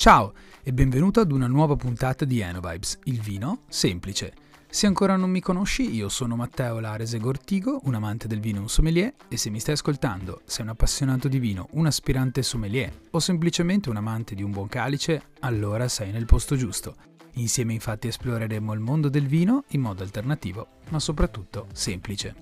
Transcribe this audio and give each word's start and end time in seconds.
Ciao 0.00 0.32
e 0.62 0.72
benvenuto 0.72 1.20
ad 1.20 1.30
una 1.30 1.46
nuova 1.46 1.76
puntata 1.76 2.24
di 2.24 2.40
Enovibes, 2.40 3.00
il 3.04 3.20
vino 3.20 3.64
semplice. 3.68 4.32
Se 4.66 4.86
ancora 4.86 5.16
non 5.16 5.28
mi 5.28 5.40
conosci, 5.40 5.94
io 5.94 6.08
sono 6.08 6.36
Matteo 6.36 6.80
Larese 6.80 7.18
Gortigo, 7.18 7.80
un 7.82 7.94
amante 7.94 8.26
del 8.26 8.40
vino 8.40 8.56
e 8.56 8.60
un 8.62 8.68
sommelier, 8.70 9.12
e 9.28 9.36
se 9.36 9.50
mi 9.50 9.60
stai 9.60 9.74
ascoltando, 9.74 10.40
sei 10.46 10.64
un 10.64 10.70
appassionato 10.70 11.28
di 11.28 11.38
vino, 11.38 11.68
un 11.72 11.84
aspirante 11.84 12.42
sommelier 12.42 12.90
o 13.10 13.18
semplicemente 13.18 13.90
un 13.90 13.96
amante 13.96 14.34
di 14.34 14.42
un 14.42 14.52
buon 14.52 14.68
calice, 14.68 15.22
allora 15.40 15.86
sei 15.86 16.12
nel 16.12 16.24
posto 16.24 16.56
giusto. 16.56 16.96
Insieme 17.34 17.74
infatti 17.74 18.08
esploreremo 18.08 18.72
il 18.72 18.80
mondo 18.80 19.10
del 19.10 19.26
vino 19.26 19.64
in 19.72 19.82
modo 19.82 20.02
alternativo, 20.02 20.66
ma 20.88 20.98
soprattutto 20.98 21.66
semplice. 21.74 22.34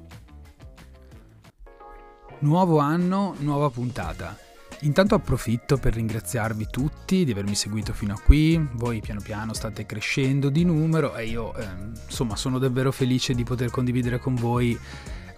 Nuovo 2.38 2.78
anno, 2.78 3.34
nuova 3.40 3.68
puntata. 3.68 4.46
Intanto 4.82 5.16
approfitto 5.16 5.76
per 5.76 5.94
ringraziarvi 5.94 6.68
tutti 6.70 7.24
di 7.24 7.32
avermi 7.32 7.56
seguito 7.56 7.92
fino 7.92 8.14
a 8.14 8.20
qui, 8.20 8.64
voi 8.74 9.00
piano 9.00 9.20
piano 9.20 9.52
state 9.52 9.86
crescendo 9.86 10.50
di 10.50 10.64
numero 10.64 11.16
e 11.16 11.26
io 11.26 11.52
eh, 11.56 11.66
insomma 12.06 12.36
sono 12.36 12.60
davvero 12.60 12.92
felice 12.92 13.34
di 13.34 13.42
poter 13.42 13.70
condividere 13.70 14.20
con 14.20 14.36
voi 14.36 14.78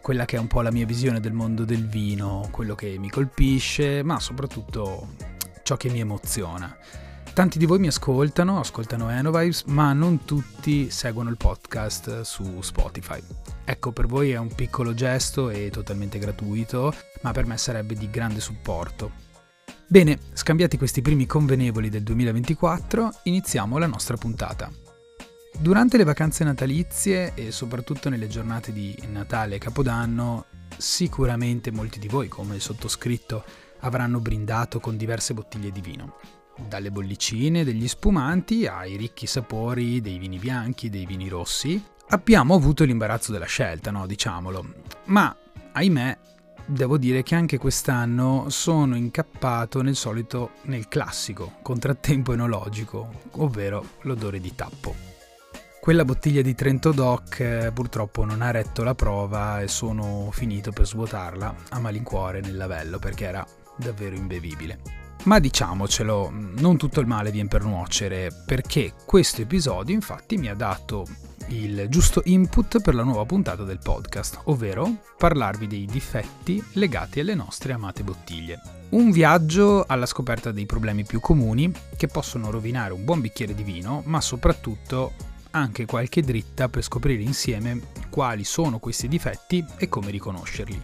quella 0.03 0.27
che 0.27 0.37
è 0.37 0.39
un 0.39 0.47
po' 0.47 0.61
la 0.61 0.71
mia 0.71 0.85
visione 0.85 1.21
del 1.21 1.33
mondo 1.33 1.65
del 1.65 1.87
vino, 1.87 2.49
quello 2.51 2.75
che 2.75 2.99
mi 2.99 3.09
colpisce, 3.09 4.03
ma 4.03 4.21
soprattutto 4.21 5.15
ciò 5.63 5.77
che 5.77 5.89
mi 5.89 6.01
emoziona. 6.01 6.77
Tanti 7.33 7.59
di 7.59 7.65
voi 7.65 7.79
mi 7.79 7.87
ascoltano, 7.87 8.59
ascoltano 8.59 9.09
Enovibes, 9.09 9.65
ma 9.69 9.95
non 9.95 10.25
tutti 10.25 10.91
seguono 10.91 11.31
il 11.31 11.37
podcast 11.37 12.23
su 12.23 12.61
Spotify. 12.61 13.23
Ecco, 13.65 13.93
per 13.93 14.07
voi 14.07 14.33
è 14.33 14.37
un 14.37 14.53
piccolo 14.53 14.93
gesto 14.93 15.49
e 15.49 15.71
totalmente 15.71 16.19
gratuito, 16.19 16.93
ma 17.23 17.33
per 17.33 17.47
me 17.47 17.57
sarebbe 17.57 17.95
di 17.95 18.11
grande 18.11 18.41
supporto. 18.41 19.29
Bene, 19.91 20.21
scambiati 20.35 20.79
questi 20.79 21.03
primi 21.03 21.27
convenevoli 21.27 21.89
del 21.89 22.05
2024, 22.05 23.11
iniziamo 23.25 23.77
la 23.77 23.89
nostra 23.89 24.17
puntata. 24.17 24.71
Durante 25.59 25.97
le 25.97 26.05
vacanze 26.05 26.45
natalizie 26.45 27.33
e 27.35 27.51
soprattutto 27.51 28.09
nelle 28.09 28.29
giornate 28.29 28.73
di 28.73 28.97
Natale 29.11 29.57
e 29.57 29.59
Capodanno, 29.59 30.45
sicuramente 30.77 31.73
molti 31.73 31.99
di 31.99 32.07
voi, 32.07 32.29
come 32.29 32.55
il 32.55 32.61
sottoscritto, 32.61 33.43
avranno 33.81 34.21
brindato 34.21 34.79
con 34.79 34.97
diverse 34.97 35.35
bottiglie 35.35 35.73
di 35.73 35.81
vino. 35.81 36.19
Dalle 36.57 36.93
bollicine, 36.93 37.65
degli 37.65 37.89
spumanti 37.89 38.69
ai 38.69 38.97
ricchi 38.97 39.27
sapori 39.27 40.01
dei 40.01 40.19
vini 40.19 40.39
bianchi, 40.39 40.89
dei 40.89 41.05
vini 41.05 41.27
rossi. 41.27 41.85
Abbiamo 42.11 42.55
avuto 42.55 42.85
l'imbarazzo 42.85 43.33
della 43.33 43.47
scelta, 43.47 43.91
no? 43.91 44.07
Diciamolo. 44.07 44.73
Ma, 45.07 45.37
ahimè, 45.73 46.19
devo 46.71 46.99
dire 46.99 47.23
che 47.23 47.35
anche 47.35 47.59
quest'anno 47.59 48.47
sono 48.49 48.97
incappato 48.97 49.83
nel 49.83 49.97
solito, 49.97 50.53
nel 50.63 50.89
classico 50.89 51.55
contrattempo 51.63 52.33
enologico, 52.33 53.11
ovvero 53.33 53.85
l'odore 54.03 54.41
di 54.41 54.55
tappo. 54.55 54.95
Quella 55.81 56.05
bottiglia 56.05 56.43
di 56.43 56.55
Trento 56.55 56.93
Doc 56.93 57.41
eh, 57.41 57.71
purtroppo 57.73 58.25
non 58.25 58.43
ha 58.43 58.51
retto 58.51 58.83
la 58.83 58.95
prova 58.95 59.61
e 59.61 59.69
sono 59.69 60.29
finito 60.31 60.73
per 60.73 60.87
svuotarla 60.87 61.55
a 61.71 61.79
malincuore 61.79 62.41
nel 62.41 62.57
lavello 62.57 62.99
perché 62.99 63.25
era 63.25 63.47
davvero 63.77 64.15
imbevibile. 64.15 64.79
Ma 65.25 65.39
diciamocelo, 65.39 66.31
non 66.59 66.77
tutto 66.77 67.01
il 67.01 67.07
male 67.07 67.31
viene 67.31 67.49
per 67.49 67.63
nuocere, 67.65 68.31
perché 68.47 68.95
questo 69.05 69.43
episodio 69.43 69.95
infatti 69.95 70.37
mi 70.37 70.49
ha 70.49 70.55
dato 70.55 71.07
il 71.51 71.87
giusto 71.89 72.23
input 72.25 72.81
per 72.81 72.95
la 72.95 73.03
nuova 73.03 73.25
puntata 73.25 73.65
del 73.65 73.81
podcast, 73.83 74.41
ovvero 74.45 75.03
parlarvi 75.17 75.67
dei 75.67 75.85
difetti 75.87 76.63
legati 76.75 77.21
alle 77.21 77.35
nostre 77.35 77.73
amate 77.73 78.03
bottiglie. 78.03 78.61
Un 78.91 79.11
viaggio 79.11 79.85
alla 79.87 80.07
scoperta 80.07 80.53
dei 80.53 80.67
problemi 80.67 81.05
più 81.05 81.21
comuni 81.21 81.73
che 81.97 82.09
possono 82.09 82.51
rovinare 82.51 82.93
un 82.93 83.05
buon 83.05 83.21
bicchiere 83.21 83.55
di 83.55 83.63
vino, 83.63 84.03
ma 84.07 84.21
soprattutto 84.21 85.13
anche 85.53 85.87
qualche 85.87 86.23
dritta 86.23 86.69
per 86.69 86.83
scoprire 86.83 87.23
insieme 87.23 87.81
quali 88.09 88.45
sono 88.45 88.79
questi 88.79 89.09
difetti 89.09 89.65
e 89.77 89.89
come 89.89 90.11
riconoscerli. 90.11 90.81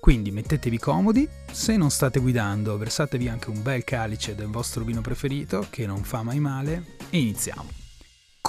Quindi 0.00 0.30
mettetevi 0.30 0.78
comodi, 0.78 1.28
se 1.50 1.76
non 1.76 1.90
state 1.90 2.20
guidando 2.20 2.78
versatevi 2.78 3.28
anche 3.28 3.50
un 3.50 3.62
bel 3.62 3.84
calice 3.84 4.34
del 4.34 4.46
vostro 4.46 4.82
vino 4.82 5.02
preferito 5.02 5.66
che 5.68 5.86
non 5.86 6.02
fa 6.02 6.22
mai 6.22 6.40
male 6.40 6.96
e 7.10 7.18
iniziamo. 7.18 7.79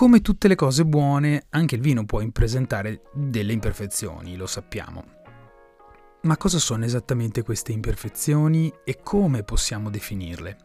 Come 0.02 0.22
tutte 0.22 0.48
le 0.48 0.56
cose 0.56 0.84
buone, 0.84 1.46
anche 1.52 1.76
il 1.76 1.82
vino 1.82 2.06
può 2.06 2.28
presentare 2.32 3.04
delle 3.14 3.54
imperfezioni, 3.54 4.36
lo 4.36 4.48
sappiamo. 4.48 5.04
Ma 6.24 6.38
cosa 6.38 6.58
sono 6.58 6.86
esattamente 6.86 7.44
queste 7.44 7.72
imperfezioni 7.72 8.74
e 8.84 9.02
come 9.04 9.44
possiamo 9.44 9.92
definirle? 9.92 10.58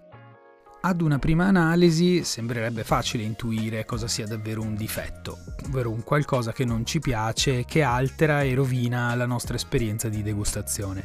Ad 0.81 1.03
una 1.03 1.19
prima 1.19 1.45
analisi 1.45 2.25
sembrerebbe 2.25 2.83
facile 2.83 3.25
intuire 3.25 3.85
cosa 3.85 4.09
sia 4.09 4.27
davvero 4.27 4.63
un 4.63 4.75
difetto, 4.75 5.37
ovvero 5.67 5.91
un 5.91 6.03
qualcosa 6.03 6.55
che 6.55 6.65
non 6.65 6.87
ci 6.87 6.99
piace, 6.99 7.67
che 7.67 7.83
altera 7.83 8.41
e 8.41 8.55
rovina 8.55 9.15
la 9.15 9.27
nostra 9.27 9.57
esperienza 9.57 10.09
di 10.09 10.23
degustazione. 10.23 11.05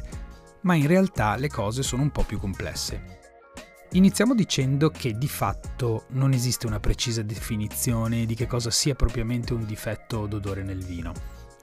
Ma 0.62 0.74
in 0.74 0.86
realtà 0.86 1.36
le 1.36 1.50
cose 1.50 1.82
sono 1.82 2.00
un 2.00 2.10
po' 2.10 2.22
più 2.22 2.38
complesse. 2.38 3.21
Iniziamo 3.94 4.34
dicendo 4.34 4.88
che 4.88 5.18
di 5.18 5.28
fatto 5.28 6.06
non 6.12 6.32
esiste 6.32 6.66
una 6.66 6.80
precisa 6.80 7.20
definizione 7.20 8.24
di 8.24 8.34
che 8.34 8.46
cosa 8.46 8.70
sia 8.70 8.94
propriamente 8.94 9.52
un 9.52 9.66
difetto 9.66 10.24
d'odore 10.24 10.62
nel 10.62 10.82
vino, 10.82 11.12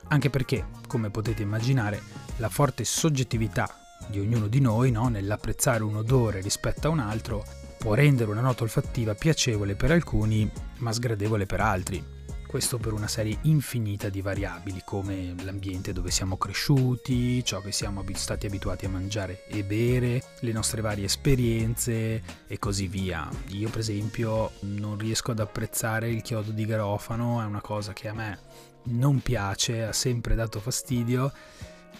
anche 0.09 0.29
perché, 0.29 0.67
come 0.85 1.09
potete 1.09 1.41
immaginare, 1.41 1.99
la 2.37 2.49
forte 2.49 2.83
soggettività 2.83 3.67
di 4.05 4.19
ognuno 4.19 4.45
di 4.45 4.59
noi 4.61 4.91
no, 4.91 5.07
nell'apprezzare 5.07 5.81
un 5.81 5.95
odore 5.95 6.41
rispetto 6.41 6.87
a 6.87 6.91
un 6.91 6.99
altro 6.99 7.43
può 7.79 7.95
rendere 7.95 8.29
una 8.29 8.41
nota 8.41 8.61
olfattiva 8.61 9.15
piacevole 9.15 9.75
per 9.75 9.89
alcuni 9.89 10.47
ma 10.77 10.91
sgradevole 10.91 11.47
per 11.47 11.61
altri, 11.61 12.03
questo 12.49 12.79
per 12.79 12.93
una 12.93 13.07
serie 13.07 13.37
infinita 13.43 14.09
di 14.09 14.21
variabili 14.21 14.81
come 14.83 15.35
l'ambiente 15.43 15.93
dove 15.93 16.09
siamo 16.09 16.35
cresciuti, 16.35 17.45
ciò 17.45 17.61
che 17.61 17.71
siamo 17.71 18.03
stati 18.13 18.47
abituati 18.47 18.85
a 18.85 18.89
mangiare 18.89 19.45
e 19.45 19.63
bere, 19.63 20.23
le 20.39 20.51
nostre 20.51 20.81
varie 20.81 21.05
esperienze 21.05 22.23
e 22.47 22.57
così 22.57 22.87
via. 22.87 23.29
Io 23.49 23.69
per 23.69 23.81
esempio 23.81 24.53
non 24.61 24.97
riesco 24.97 25.29
ad 25.29 25.39
apprezzare 25.41 26.09
il 26.09 26.23
chiodo 26.23 26.49
di 26.49 26.65
garofano, 26.65 27.39
è 27.39 27.45
una 27.45 27.61
cosa 27.61 27.93
che 27.93 28.07
a 28.07 28.13
me 28.13 28.39
non 28.85 29.19
piace, 29.19 29.83
ha 29.83 29.93
sempre 29.93 30.33
dato 30.33 30.59
fastidio. 30.59 31.31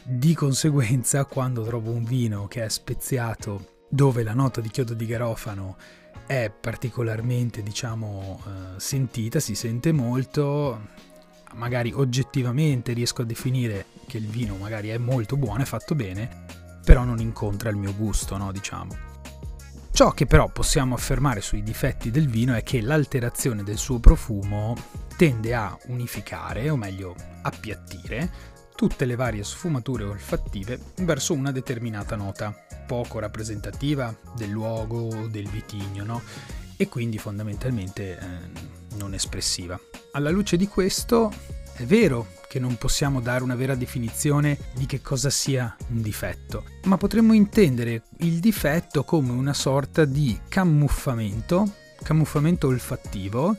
Di 0.02 0.34
conseguenza 0.34 1.26
quando 1.26 1.62
trovo 1.62 1.92
un 1.92 2.04
vino 2.04 2.48
che 2.48 2.64
è 2.64 2.70
speziato 2.70 3.84
dove 3.88 4.24
la 4.24 4.34
nota 4.34 4.62
di 4.62 4.70
chiodo 4.70 4.96
di 4.96 5.06
garofano 5.06 5.78
è 6.30 6.52
particolarmente, 6.52 7.64
diciamo, 7.64 8.40
eh, 8.46 8.80
sentita, 8.80 9.40
si 9.40 9.56
sente 9.56 9.92
molto, 9.92 10.80
magari 11.54 11.92
oggettivamente 11.92 12.94
riesco 12.94 13.24
a 13.24 13.26
definire 13.26 13.88
che 14.06 14.18
il 14.18 14.28
vino 14.28 14.56
magari 14.56 14.90
è 14.90 15.00
molto 15.00 15.38
buono, 15.38 15.64
è 15.64 15.66
fatto 15.66 15.96
bene, 15.96 16.46
però 16.86 17.04
non 17.04 17.20
incontra 17.20 17.72
il 17.72 17.78
mio 17.78 17.96
gusto, 17.96 18.38
no, 18.38 18.52
diciamo. 18.52 18.96
Ciò 19.90 20.12
che 20.12 20.28
però 20.28 20.50
possiamo 20.50 20.94
affermare 20.94 21.42
sui 21.42 21.64
difetti 21.64 22.12
del 22.12 22.30
vino 22.30 22.54
è 22.54 22.62
che 22.62 22.80
l'alterazione 22.80 23.64
del 23.64 23.80
suo 23.80 23.98
profumo 23.98 24.78
tende 25.18 25.56
a 25.56 25.76
unificare, 25.88 26.70
o 26.70 26.78
meglio 26.78 27.16
appiattire, 27.42 28.32
tutte 28.76 29.06
le 29.06 29.16
varie 29.16 29.44
sfumature 29.44 30.04
olfattive 30.04 30.80
verso 30.98 31.34
una 31.34 31.52
determinata 31.52 32.16
nota, 32.16 32.68
poco 32.90 33.20
rappresentativa 33.20 34.18
del 34.36 34.50
luogo 34.50 35.28
del 35.28 35.48
vitigno, 35.48 36.04
no? 36.04 36.24
e 36.76 36.90
quindi 36.90 37.20
fondamentalmente 37.20 38.18
eh, 38.18 38.98
non 38.98 39.14
espressiva. 39.14 39.80
Alla 40.14 40.32
luce 40.32 40.58
di 40.58 40.68
questo 40.68 41.32
è 41.74 41.84
vero 41.84 42.38
che 42.48 42.58
non 42.58 42.78
possiamo 42.78 43.22
dare 43.22 43.44
una 43.44 43.54
vera 43.54 43.76
definizione 43.76 44.58
di 44.74 44.88
che 44.88 45.04
cosa 45.04 45.30
sia 45.30 45.76
un 45.90 46.02
difetto, 46.02 46.64
ma 46.86 46.98
potremmo 46.98 47.34
intendere 47.34 48.06
il 48.22 48.40
difetto 48.40 49.04
come 49.04 49.34
una 49.34 49.54
sorta 49.54 50.04
di 50.04 50.40
camuffamento, 50.50 51.72
camuffamento 52.02 52.66
olfattivo, 52.66 53.56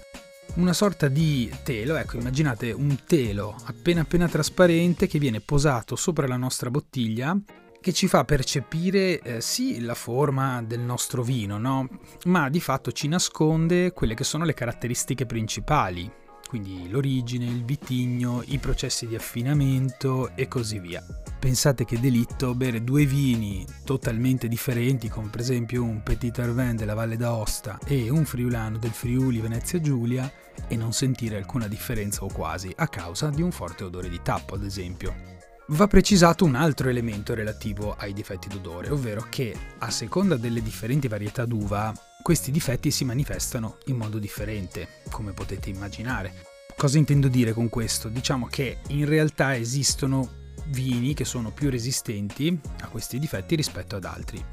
una 0.55 0.73
sorta 0.73 1.07
di 1.07 1.49
telo, 1.63 1.95
ecco 1.95 2.17
immaginate 2.17 2.73
un 2.73 3.05
telo 3.07 3.55
appena 3.67 4.01
appena 4.01 4.27
trasparente 4.27 5.07
che 5.07 5.21
viene 5.21 5.41
posato 5.41 5.95
sopra 5.95 6.27
la 6.27 6.37
nostra 6.37 6.69
bottiglia 6.69 7.39
che 7.81 7.93
ci 7.93 8.09
fa 8.09 8.25
percepire 8.25 9.21
eh, 9.21 9.41
sì 9.41 9.81
la 9.81 9.95
forma 9.95 10.63
del 10.63 10.81
nostro 10.81 11.23
vino, 11.23 11.59
no? 11.59 11.89
ma 12.27 12.49
di 12.51 12.61
fatto 12.61 12.93
ci 12.93 13.09
nasconde 13.09 13.93
quelle 13.93 14.15
che 14.15 14.25
sono 14.25 14.45
le 14.45 14.55
caratteristiche 14.55 15.25
principali, 15.27 16.11
quindi 16.51 16.89
l'origine, 16.91 17.47
il 17.47 17.65
vitigno, 17.65 18.43
i 18.47 18.59
processi 18.59 19.07
di 19.07 19.15
affinamento 19.15 20.35
e 20.35 20.49
così 20.49 20.79
via. 20.79 21.01
Pensate 21.39 21.85
che 21.85 22.01
delitto 22.01 22.55
bere 22.55 22.85
due 22.85 23.07
vini 23.07 23.65
totalmente 23.85 24.47
differenti, 24.49 25.09
come 25.09 25.29
per 25.29 25.41
esempio 25.41 25.83
un 25.83 26.03
Petit 26.03 26.39
Arvin 26.39 26.77
della 26.77 26.95
Valle 26.95 27.17
d'Aosta 27.17 27.79
e 27.87 28.11
un 28.11 28.25
Friulano 28.25 28.79
del 28.79 28.91
Friuli 28.91 29.39
Venezia 29.39 29.81
Giulia, 29.81 30.31
e 30.69 30.77
non 30.77 30.93
sentire 30.93 31.37
alcuna 31.37 31.67
differenza 31.67 32.25
o 32.25 32.29
quasi, 32.29 32.71
a 32.77 32.89
causa 32.89 33.31
di 33.31 33.41
un 33.41 33.53
forte 33.53 33.85
odore 33.85 34.11
di 34.11 34.21
tappo, 34.23 34.57
ad 34.57 34.65
esempio. 34.65 35.40
Va 35.73 35.87
precisato 35.87 36.45
un 36.45 36.57
altro 36.57 36.89
elemento 36.89 37.33
relativo 37.33 37.95
ai 37.97 38.13
difetti 38.13 38.49
d'odore, 38.49 38.91
ovvero 38.91 39.27
che 39.31 39.55
a 39.79 39.91
seconda 39.91 40.37
delle 40.37 40.63
differenti 40.63 41.07
varietà 41.07 41.45
d'uva 41.45 41.95
questi 42.23 42.51
difetti 42.51 42.91
si 42.91 43.05
manifestano 43.05 43.77
in 43.87 43.97
modo 43.97 44.19
differente, 44.19 44.89
come 45.11 45.33
potete 45.33 45.71
immaginare. 45.71 46.33
Cosa 46.77 46.99
intendo 46.99 47.29
dire 47.29 47.53
con 47.53 47.69
questo? 47.69 48.09
Diciamo 48.09 48.47
che 48.47 48.79
in 48.89 49.05
realtà 49.05 49.57
esistono 49.57 50.29
vini 50.71 51.15
che 51.15 51.25
sono 51.25 51.53
più 51.53 51.71
resistenti 51.71 52.59
a 52.81 52.89
questi 52.89 53.21
difetti 53.21 53.55
rispetto 53.55 53.95
ad 53.95 54.05
altri. 54.05 54.45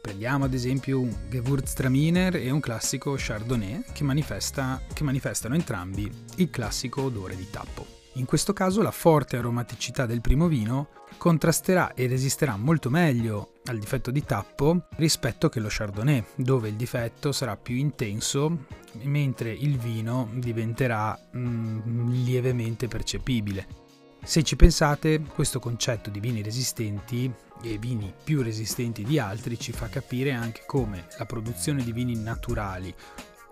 Prendiamo 0.00 0.46
ad 0.46 0.54
esempio 0.54 1.00
un 1.00 1.14
Gewürztraminer 1.28 2.36
e 2.36 2.50
un 2.50 2.60
classico 2.60 3.14
Chardonnay 3.14 3.84
che, 3.92 4.04
manifesta, 4.04 4.80
che 4.90 5.04
manifestano 5.04 5.54
entrambi 5.54 6.10
il 6.36 6.48
classico 6.48 7.02
odore 7.02 7.36
di 7.36 7.48
tappo. 7.50 7.91
In 8.16 8.26
questo 8.26 8.52
caso 8.52 8.82
la 8.82 8.90
forte 8.90 9.38
aromaticità 9.38 10.04
del 10.04 10.20
primo 10.20 10.46
vino 10.46 10.88
contrasterà 11.16 11.94
e 11.94 12.06
resisterà 12.06 12.56
molto 12.56 12.90
meglio 12.90 13.54
al 13.64 13.78
difetto 13.78 14.10
di 14.10 14.22
tappo 14.22 14.86
rispetto 14.96 15.48
che 15.48 15.60
lo 15.60 15.68
Chardonnay, 15.70 16.22
dove 16.34 16.68
il 16.68 16.74
difetto 16.74 17.32
sarà 17.32 17.56
più 17.56 17.76
intenso 17.76 18.66
mentre 19.02 19.50
il 19.50 19.78
vino 19.78 20.28
diventerà 20.34 21.18
mm, 21.34 22.24
lievemente 22.24 22.86
percepibile. 22.86 23.80
Se 24.22 24.42
ci 24.42 24.56
pensate, 24.56 25.20
questo 25.20 25.58
concetto 25.58 26.10
di 26.10 26.20
vini 26.20 26.42
resistenti 26.42 27.32
e 27.62 27.78
vini 27.78 28.12
più 28.22 28.42
resistenti 28.42 29.04
di 29.04 29.18
altri 29.18 29.58
ci 29.58 29.72
fa 29.72 29.88
capire 29.88 30.32
anche 30.32 30.64
come 30.66 31.06
la 31.18 31.24
produzione 31.24 31.82
di 31.82 31.92
vini 31.92 32.14
naturali 32.16 32.94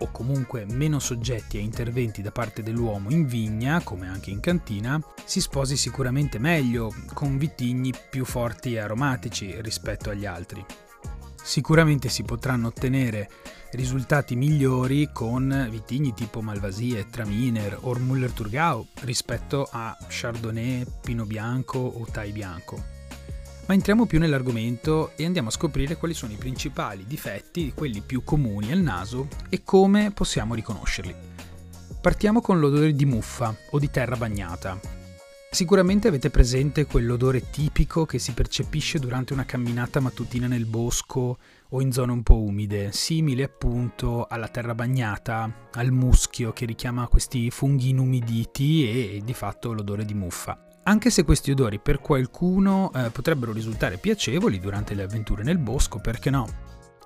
o 0.00 0.11
comunque 0.11 0.67
meno 0.67 0.99
soggetti 0.99 1.56
a 1.56 1.61
interventi 1.61 2.20
da 2.20 2.31
parte 2.31 2.62
dell'uomo 2.62 3.11
in 3.11 3.26
vigna, 3.26 3.81
come 3.82 4.08
anche 4.08 4.31
in 4.31 4.41
cantina, 4.41 5.00
si 5.25 5.41
sposi 5.41 5.76
sicuramente 5.76 6.38
meglio 6.38 6.94
con 7.14 7.38
vitigni 7.38 7.93
più 8.11 8.25
forti 8.25 8.75
e 8.75 8.81
aromatici 8.81 9.56
rispetto 9.61 10.11
agli 10.11 10.26
altri. 10.26 10.64
Sicuramente 11.43 12.08
si 12.08 12.23
potranno 12.23 12.69
ottenere 12.69 13.31
risultati 13.73 14.37
migliori 14.37 15.11
con 15.12 15.69
vitigni 15.70 16.12
tipo 16.12 16.43
Malvasia, 16.43 17.05
Traminer 17.05 17.79
o 17.81 17.94
Müller-Thurgau 17.94 18.87
rispetto 19.00 19.69
a 19.70 19.96
Chardonnay, 20.08 20.85
Pino 21.00 21.25
Bianco 21.25 21.79
o 21.79 22.05
Tai 22.05 22.31
Bianco. 22.32 23.00
Ma 23.70 23.76
entriamo 23.76 24.05
più 24.05 24.19
nell'argomento 24.19 25.12
e 25.14 25.25
andiamo 25.25 25.46
a 25.46 25.52
scoprire 25.52 25.96
quali 25.96 26.12
sono 26.12 26.32
i 26.32 26.37
principali 26.37 27.05
difetti, 27.06 27.72
quelli 27.72 28.00
più 28.00 28.25
comuni 28.25 28.72
al 28.72 28.81
naso 28.81 29.28
e 29.49 29.62
come 29.62 30.11
possiamo 30.11 30.56
riconoscerli. 30.56 31.14
Partiamo 32.00 32.40
con 32.40 32.58
l'odore 32.58 32.93
di 32.94 33.05
muffa 33.05 33.55
o 33.70 33.78
di 33.78 33.88
terra 33.88 34.17
bagnata, 34.17 34.99
Sicuramente 35.52 36.06
avete 36.06 36.31
presente 36.31 36.87
quell'odore 36.87 37.50
tipico 37.50 38.06
che 38.06 38.20
si 38.20 38.34
percepisce 38.34 39.00
durante 39.00 39.32
una 39.32 39.44
camminata 39.44 39.99
mattutina 39.99 40.46
nel 40.46 40.64
bosco 40.64 41.38
o 41.69 41.81
in 41.81 41.90
zone 41.90 42.12
un 42.12 42.22
po' 42.22 42.40
umide, 42.40 42.93
simile 42.93 43.43
appunto 43.43 44.26
alla 44.28 44.46
terra 44.46 44.76
bagnata, 44.76 45.69
al 45.72 45.90
muschio 45.90 46.52
che 46.52 46.67
richiama 46.67 47.08
questi 47.08 47.50
funghi 47.50 47.88
inumiditi 47.88 48.88
e 48.88 49.22
di 49.25 49.34
fatto 49.34 49.72
l'odore 49.72 50.05
di 50.05 50.14
muffa. 50.14 50.69
Anche 50.82 51.11
se 51.11 51.25
questi 51.25 51.50
odori 51.50 51.79
per 51.79 52.00
qualcuno 52.00 52.91
eh, 52.94 53.11
potrebbero 53.11 53.53
risultare 53.53 53.99
piacevoli 53.99 54.59
durante 54.59 54.94
le 54.94 55.03
avventure 55.03 55.43
nel 55.43 55.59
bosco, 55.59 56.00
perché 56.00 56.31
no? 56.31 56.47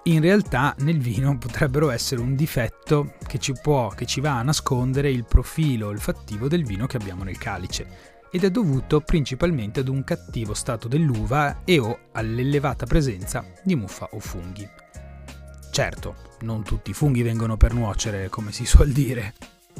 In 0.04 0.20
realtà 0.20 0.74
nel 0.80 0.98
vino 0.98 1.38
potrebbero 1.38 1.90
essere 1.90 2.20
un 2.20 2.34
difetto 2.36 3.14
che 3.26 3.38
ci 3.38 3.54
può, 3.60 3.88
che 3.88 4.04
ci 4.04 4.20
va 4.20 4.38
a 4.38 4.42
nascondere 4.42 5.10
il 5.10 5.24
profilo 5.24 5.88
olfattivo 5.88 6.46
del 6.46 6.64
vino 6.64 6.86
che 6.86 6.98
abbiamo 6.98 7.24
nel 7.24 7.38
calice 7.38 8.12
ed 8.30 8.44
è 8.44 8.50
dovuto 8.50 9.00
principalmente 9.00 9.80
ad 9.80 9.88
un 9.88 10.04
cattivo 10.04 10.54
stato 10.54 10.88
dell'uva 10.88 11.62
e 11.64 11.78
o 11.78 12.08
all'elevata 12.12 12.84
presenza 12.84 13.44
di 13.62 13.76
muffa 13.76 14.08
o 14.10 14.18
funghi. 14.18 14.68
Certo, 15.70 16.14
non 16.40 16.62
tutti 16.62 16.90
i 16.90 16.94
funghi 16.94 17.22
vengono 17.22 17.56
per 17.56 17.72
nuocere, 17.72 18.28
come 18.28 18.52
si 18.52 18.66
suol 18.66 18.90
dire. 18.90 19.34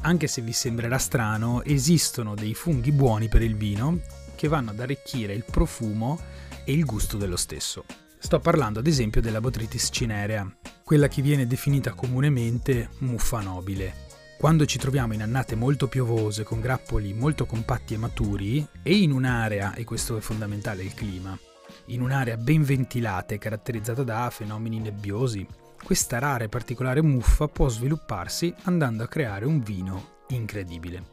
Anche 0.07 0.27
se 0.27 0.43
vi 0.43 0.53
sembrerà 0.53 0.99
strano, 0.99 1.63
esistono 1.63 2.35
dei 2.35 2.53
funghi 2.53 2.93
buoni 2.93 3.29
per 3.29 3.41
il 3.41 3.57
vino 3.57 4.01
che 4.35 4.49
vanno 4.49 4.71
ad 4.71 4.81
arricchire 4.81 5.33
il 5.33 5.45
profumo 5.51 6.21
e 6.63 6.73
il 6.75 6.85
gusto 6.85 7.17
dello 7.17 7.37
stesso. 7.37 7.87
Sto 8.19 8.39
parlando 8.39 8.81
ad 8.81 8.87
esempio 8.87 9.23
della 9.23 9.41
Botrytis 9.41 9.89
cinerea, 9.91 10.47
quella 10.85 11.09
che 11.09 11.23
viene 11.23 11.47
definita 11.47 11.95
comunemente 11.95 12.91
muffa 12.99 13.41
nobile, 13.41 13.95
quando 14.37 14.67
ci 14.67 14.77
troviamo 14.77 15.15
in 15.15 15.23
annate 15.23 15.55
molto 15.55 15.89
piovose, 15.89 16.43
con 16.43 16.61
grappoli 16.61 17.15
molto 17.15 17.47
compatti 17.47 17.95
e 17.95 17.99
maturi, 17.99 18.67
e 18.83 18.97
in 18.97 19.11
un'area, 19.11 19.73
e 19.73 19.85
questo 19.85 20.19
è 20.19 20.21
fondamentale 20.21 20.83
il 20.83 20.93
clima, 20.93 21.39
in 21.87 22.03
un'area 22.03 22.37
ben 22.37 22.63
ventilata 22.63 23.33
e 23.33 23.39
caratterizzata 23.39 24.03
da 24.03 24.29
fenomeni 24.29 24.81
nebbiosi, 24.81 25.47
questa 25.85 26.19
rara 26.19 26.45
e 26.45 26.49
particolare 26.49 27.03
muffa 27.03 27.47
può 27.47 27.69
svilupparsi 27.69 28.53
andando 28.63 29.03
a 29.03 29.07
creare 29.07 29.45
un 29.45 29.61
vino 29.61 30.23
incredibile. 30.29 31.13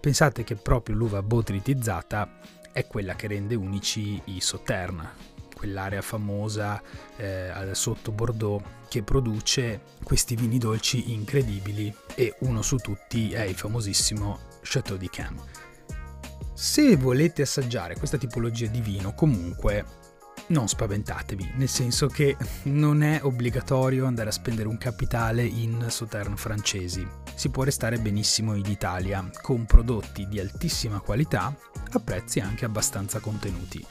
Pensate 0.00 0.42
che 0.42 0.56
proprio 0.56 0.96
l'uva 0.96 1.22
botritizzata 1.22 2.40
è 2.72 2.86
quella 2.86 3.14
che 3.14 3.28
rende 3.28 3.54
unici 3.54 4.20
i 4.24 4.40
Sauternes, 4.40 5.08
quell'area 5.54 6.02
famosa 6.02 6.82
eh, 7.16 7.70
sotto 7.72 8.10
Bordeaux 8.10 8.62
che 8.88 9.02
produce 9.02 9.82
questi 10.02 10.34
vini 10.34 10.58
dolci 10.58 11.12
incredibili 11.12 11.94
e 12.14 12.34
uno 12.40 12.60
su 12.62 12.76
tutti 12.76 13.32
è 13.32 13.42
il 13.42 13.54
famosissimo 13.54 14.38
Chateau 14.62 14.98
di 14.98 15.08
Cam. 15.08 15.40
Se 16.54 16.96
volete 16.96 17.42
assaggiare 17.42 17.96
questa 17.96 18.18
tipologia 18.18 18.66
di 18.66 18.80
vino, 18.80 19.14
comunque 19.14 19.84
non 20.48 20.68
spaventatevi, 20.68 21.52
nel 21.56 21.68
senso 21.68 22.06
che 22.06 22.36
non 22.64 23.02
è 23.02 23.20
obbligatorio 23.22 24.06
andare 24.06 24.28
a 24.28 24.32
spendere 24.32 24.68
un 24.68 24.78
capitale 24.78 25.44
in 25.44 25.86
sauterne 25.88 26.36
francesi. 26.36 27.06
Si 27.34 27.48
può 27.50 27.62
restare 27.62 27.98
benissimo 27.98 28.54
in 28.54 28.66
Italia 28.66 29.28
con 29.42 29.64
prodotti 29.64 30.26
di 30.26 30.40
altissima 30.40 31.00
qualità 31.00 31.56
a 31.90 32.00
prezzi 32.00 32.40
anche 32.40 32.64
abbastanza 32.64 33.20
contenuti. 33.20 33.84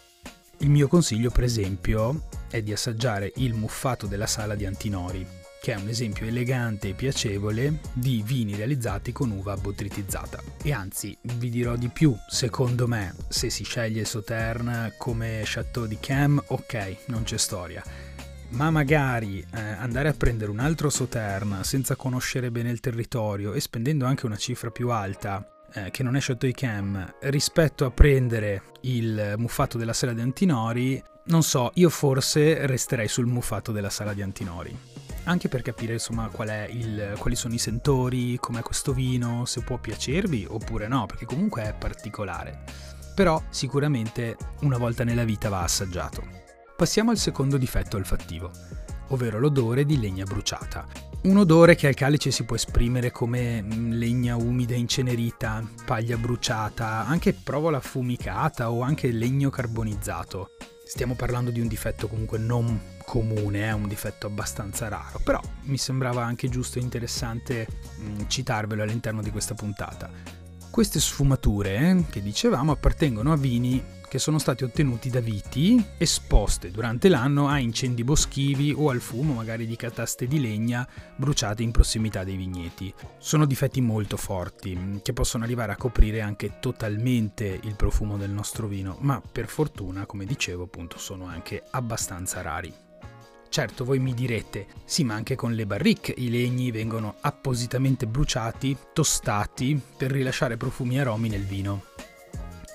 Il 0.59 0.69
mio 0.69 0.87
consiglio, 0.87 1.29
per 1.29 1.43
esempio, 1.43 2.27
è 2.49 2.61
di 2.61 2.71
assaggiare 2.71 3.31
il 3.35 3.53
muffato 3.53 4.07
della 4.07 4.25
sala 4.25 4.55
di 4.55 4.65
Antinori, 4.65 5.25
che 5.67 5.73
è 5.73 5.75
un 5.75 5.89
esempio 5.89 6.25
elegante 6.25 6.87
e 6.87 6.93
piacevole 6.93 7.79
di 7.91 8.23
vini 8.25 8.55
realizzati 8.55 9.11
con 9.11 9.31
uva 9.31 9.57
botritizzata. 9.57 10.41
E 10.63 10.71
anzi, 10.71 11.17
vi 11.21 11.49
dirò 11.49 11.75
di 11.75 11.89
più, 11.89 12.15
secondo 12.25 12.87
me, 12.87 13.13
se 13.27 13.49
si 13.49 13.65
sceglie 13.65 14.05
Sauterne 14.05 14.93
come 14.97 15.41
Chateau 15.43 15.85
di 15.85 15.97
Cam, 15.99 16.41
ok, 16.47 16.99
non 17.07 17.23
c'è 17.23 17.35
storia. 17.35 17.83
Ma 18.51 18.71
magari 18.71 19.39
eh, 19.39 19.59
andare 19.59 20.07
a 20.07 20.13
prendere 20.13 20.51
un 20.51 20.59
altro 20.59 20.89
Sauterne 20.89 21.65
senza 21.65 21.97
conoscere 21.97 22.49
bene 22.49 22.69
il 22.69 22.79
territorio 22.79 23.51
e 23.51 23.59
spendendo 23.59 24.05
anche 24.05 24.25
una 24.25 24.37
cifra 24.37 24.71
più 24.71 24.89
alta 24.91 25.65
eh, 25.73 25.91
che 25.91 26.01
non 26.01 26.15
è 26.15 26.21
Chateau 26.21 26.53
Cam 26.53 27.15
rispetto 27.23 27.83
a 27.83 27.91
prendere 27.91 28.63
il 28.83 29.33
muffato 29.35 29.77
della 29.77 29.91
sala 29.91 30.13
di 30.13 30.21
Antinori, 30.21 31.03
non 31.25 31.43
so, 31.43 31.71
io 31.73 31.89
forse 31.89 32.65
resterei 32.65 33.09
sul 33.09 33.25
muffato 33.25 33.73
della 33.73 33.89
sala 33.89 34.13
di 34.13 34.21
Antinori. 34.21 35.05
Anche 35.27 35.49
per 35.49 35.61
capire 35.61 35.91
insomma 35.91 36.31
il, 36.69 37.15
quali 37.19 37.35
sono 37.35 37.53
i 37.53 37.57
sentori, 37.57 38.37
com'è 38.39 38.61
questo 38.61 38.93
vino, 38.93 39.43
se 39.43 39.61
può 39.61 39.77
piacervi 39.77 40.47
oppure 40.49 40.87
no, 40.87 41.05
perché 41.05 41.25
comunque 41.25 41.63
è 41.63 41.73
particolare. 41.73 42.63
Però 43.13 43.43
sicuramente 43.49 44.37
una 44.61 44.77
volta 44.77 45.03
nella 45.03 45.25
vita 45.25 45.49
va 45.49 45.63
assaggiato. 45.63 46.23
Passiamo 46.77 47.11
al 47.11 47.17
secondo 47.17 47.57
difetto 47.57 47.97
olfattivo, 47.97 48.51
ovvero 49.09 49.37
l'odore 49.37 49.83
di 49.83 49.99
legna 49.99 50.23
bruciata. 50.23 50.87
Un 51.23 51.35
odore 51.35 51.75
che 51.75 51.87
al 51.87 51.93
calice 51.93 52.31
si 52.31 52.45
può 52.45 52.55
esprimere 52.55 53.11
come 53.11 53.61
mm, 53.61 53.91
legna 53.91 54.37
umida 54.37 54.75
incenerita, 54.75 55.61
paglia 55.83 56.15
bruciata, 56.15 57.05
anche 57.05 57.33
provola 57.33 57.77
affumicata 57.77 58.71
o 58.71 58.81
anche 58.81 59.11
legno 59.11 59.49
carbonizzato. 59.49 60.51
Stiamo 60.85 61.15
parlando 61.15 61.51
di 61.51 61.59
un 61.59 61.67
difetto 61.67 62.07
comunque 62.07 62.37
non 62.37 62.95
comune, 63.07 63.61
è 63.61 63.71
un 63.71 63.87
difetto 63.87 64.27
abbastanza 64.27 64.89
raro, 64.89 65.21
però 65.23 65.39
mi 65.63 65.77
sembrava 65.77 66.25
anche 66.25 66.49
giusto 66.49 66.77
e 66.77 66.81
interessante 66.81 67.65
mh, 67.69 68.03
mm, 68.03 68.27
citarvelo 68.27 68.83
all'interno 68.83 69.21
di 69.21 69.31
questa 69.31 69.53
puntata. 69.53 70.09
Queste 70.69 70.99
sfumature, 70.99 71.77
eh, 71.77 72.03
che 72.09 72.21
dicevamo, 72.21 72.73
appartengono 72.73 73.31
a 73.31 73.37
vini 73.37 73.81
che 74.09 74.19
sono 74.19 74.39
stati 74.39 74.65
ottenuti 74.65 75.09
da 75.09 75.21
viti 75.21 75.83
esposte 75.97 76.69
durante 76.69 77.07
l'anno 77.07 77.47
a 77.47 77.59
incendi 77.59 78.03
boschivi 78.03 78.73
o 78.75 78.89
al 78.89 79.01
fumo 79.01 79.33
magari 79.33 79.65
di 79.65 79.75
cataste 79.75 80.27
di 80.27 80.39
legna 80.39 80.87
bruciate 81.15 81.63
in 81.63 81.71
prossimità 81.71 82.25
dei 82.25 82.35
vigneti. 82.35 82.93
Sono 83.19 83.45
difetti 83.45 83.79
molto 83.79 84.17
forti 84.17 84.99
che 85.01 85.13
possono 85.13 85.45
arrivare 85.45 85.71
a 85.71 85.77
coprire 85.77 86.19
anche 86.19 86.59
totalmente 86.59 87.57
il 87.63 87.75
profumo 87.75 88.17
del 88.17 88.31
nostro 88.31 88.67
vino, 88.67 88.97
ma 88.99 89.21
per 89.31 89.47
fortuna, 89.47 90.05
come 90.05 90.25
dicevo, 90.25 90.63
appunto 90.63 90.97
sono 90.97 91.25
anche 91.25 91.63
abbastanza 91.71 92.41
rari. 92.41 92.86
Certo, 93.49 93.85
voi 93.85 93.99
mi 93.99 94.13
direte, 94.13 94.67
sì, 94.85 95.03
ma 95.03 95.15
anche 95.15 95.35
con 95.35 95.53
le 95.53 95.65
barrique 95.65 96.13
i 96.17 96.29
legni 96.29 96.71
vengono 96.71 97.15
appositamente 97.21 98.05
bruciati, 98.05 98.77
tostati 98.93 99.79
per 99.97 100.11
rilasciare 100.11 100.57
profumi 100.57 100.97
e 100.97 100.99
aromi 100.99 101.29
nel 101.29 101.45
vino. 101.45 101.83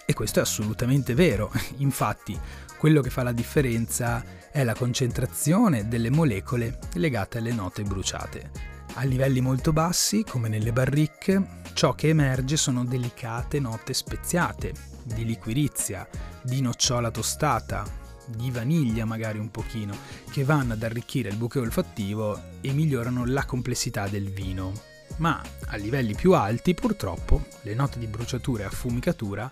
E 0.05 0.15
questo 0.15 0.41
è 0.41 0.43
assolutamente 0.43 1.15
vero. 1.15 1.53
Infatti, 1.79 2.39
quello 2.79 3.01
che 3.01 3.11
fa 3.11 3.23
la 3.23 3.33
differenza 3.33 4.25
è 4.51 4.65
la 4.65 4.75
concentrazione 4.75 5.87
delle 5.89 6.11
molecole 6.11 6.79
legate 6.95 7.39
alle 7.39 7.53
note 7.53 7.83
bruciate. 7.83 8.51
A 8.95 9.05
livelli 9.05 9.41
molto 9.41 9.73
bassi, 9.73 10.25
come 10.25 10.49
nelle 10.49 10.73
barricche, 10.73 11.61
ciò 11.75 11.95
che 11.95 12.09
emerge 12.09 12.57
sono 12.57 12.85
delicate 12.85 13.61
note 13.61 13.95
speziate, 13.95 14.73
di 15.05 15.25
liquirizia, 15.25 16.07
di 16.43 16.61
nocciola 16.61 17.11
tostata, 17.11 17.85
di 18.27 18.51
vaniglia 18.51 19.05
magari 19.05 19.39
un 19.39 19.51
pochino, 19.51 19.97
che 20.31 20.45
vanno 20.45 20.73
ad 20.73 20.83
arricchire 20.83 21.29
il 21.29 21.37
buco 21.37 21.61
olfattivo 21.61 22.41
e 22.61 22.73
migliorano 22.73 23.27
la 23.27 23.45
complessità 23.45 24.09
del 24.09 24.31
vino. 24.31 24.73
Ma 25.17 25.43
a 25.67 25.77
livelli 25.77 26.15
più 26.15 26.35
alti, 26.35 26.75
purtroppo, 26.75 27.47
le 27.63 27.75
note 27.75 27.99
di 27.99 28.07
bruciatura 28.07 28.63
e 28.63 28.67
affumicatura 28.67 29.51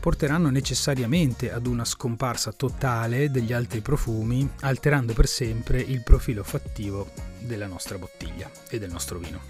porteranno 0.00 0.50
necessariamente 0.50 1.52
ad 1.52 1.66
una 1.66 1.84
scomparsa 1.84 2.52
totale 2.52 3.30
degli 3.30 3.52
altri 3.52 3.80
profumi, 3.80 4.48
alterando 4.60 5.12
per 5.12 5.26
sempre 5.26 5.80
il 5.80 6.02
profilo 6.02 6.40
olfattivo 6.40 7.10
della 7.40 7.66
nostra 7.66 7.98
bottiglia 7.98 8.50
e 8.68 8.78
del 8.78 8.90
nostro 8.90 9.18
vino. 9.18 9.40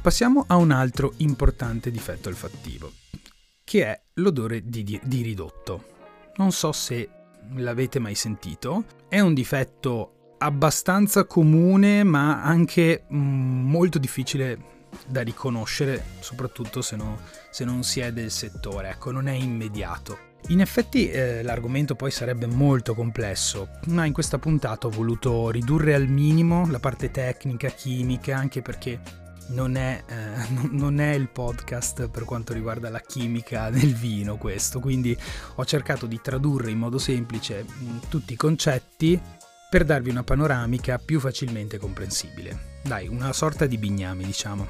Passiamo 0.00 0.44
a 0.46 0.56
un 0.56 0.70
altro 0.70 1.12
importante 1.18 1.90
difetto 1.90 2.28
olfattivo, 2.28 2.90
che 3.64 3.84
è 3.84 4.00
l'odore 4.14 4.62
di, 4.64 4.82
di, 4.82 4.98
di 5.02 5.22
ridotto. 5.22 5.84
Non 6.36 6.52
so 6.52 6.72
se 6.72 7.08
l'avete 7.54 7.98
mai 7.98 8.14
sentito, 8.14 8.84
è 9.08 9.20
un 9.20 9.34
difetto 9.34 10.34
abbastanza 10.38 11.24
comune 11.24 12.02
ma 12.02 12.42
anche 12.42 13.04
mm, 13.12 13.68
molto 13.68 13.98
difficile 13.98 14.78
da 15.06 15.22
riconoscere, 15.22 16.02
soprattutto 16.20 16.82
se, 16.82 16.96
no, 16.96 17.18
se, 17.50 17.64
non 17.64 17.82
si 17.82 18.00
è 18.00 18.12
del 18.12 18.30
settore, 18.30 18.90
ecco, 18.90 19.10
non 19.10 19.28
è 19.28 19.32
immediato. 19.32 20.28
In 20.48 20.60
effetti 20.60 21.10
eh, 21.10 21.42
l'argomento 21.42 21.94
poi 21.94 22.10
sarebbe 22.10 22.46
molto 22.46 22.94
complesso, 22.94 23.68
ma 23.88 24.04
in 24.06 24.12
questa 24.12 24.38
puntata 24.38 24.86
ho 24.86 24.90
voluto 24.90 25.50
ridurre 25.50 25.94
al 25.94 26.08
minimo 26.08 26.66
la 26.70 26.80
parte 26.80 27.10
tecnica, 27.10 27.68
chimica, 27.68 28.36
anche 28.36 28.62
perché 28.62 29.00
non 29.50 29.76
è, 29.76 30.02
eh, 30.06 30.68
non 30.70 31.00
è, 31.00 31.12
il 31.12 31.28
podcast 31.28 32.08
per 32.08 32.24
quanto 32.24 32.52
riguarda 32.52 32.90
la 32.90 33.00
chimica 33.00 33.70
del 33.70 33.94
vino 33.94 34.36
questo, 34.36 34.80
quindi 34.80 35.16
ho 35.54 35.64
cercato 35.64 36.06
di 36.06 36.20
tradurre 36.20 36.70
in 36.70 36.78
modo 36.78 36.98
semplice 36.98 37.64
mm, 37.64 37.98
tutti 38.08 38.32
i 38.32 38.36
concetti 38.36 39.20
per 39.70 39.84
darvi 39.84 40.10
una 40.10 40.24
panoramica 40.24 40.98
più 40.98 41.20
facilmente 41.20 41.78
comprensibile. 41.78 42.78
Dai, 42.82 43.06
una 43.06 43.32
sorta 43.32 43.66
di 43.66 43.78
bignami, 43.78 44.24
diciamo. 44.24 44.66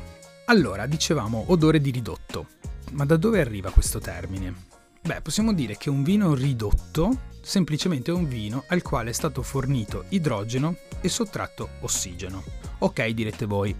Allora, 0.47 0.87
dicevamo 0.87 1.45
odore 1.49 1.81
di 1.81 1.91
ridotto. 1.91 2.49
Ma 2.93 3.07
da 3.07 3.17
dove 3.17 3.41
arriva 3.41 3.71
questo 3.71 3.99
termine? 3.99 4.53
Beh, 5.01 5.23
possiamo 5.23 5.55
dire 5.55 5.79
che 5.79 5.89
un 5.89 6.03
vino 6.03 6.35
ridotto 6.35 7.29
semplicemente 7.41 8.11
è 8.11 8.15
un 8.15 8.29
vino 8.29 8.65
al 8.69 8.83
quale 8.83 9.11
è 9.11 9.13
stato 9.15 9.43
fornito 9.43 10.05
idrogeno 10.11 10.77
e 11.01 11.09
sottratto 11.09 11.71
ossigeno. 11.81 12.43
Ok, 12.79 13.07
direte 13.09 13.47
voi, 13.47 13.75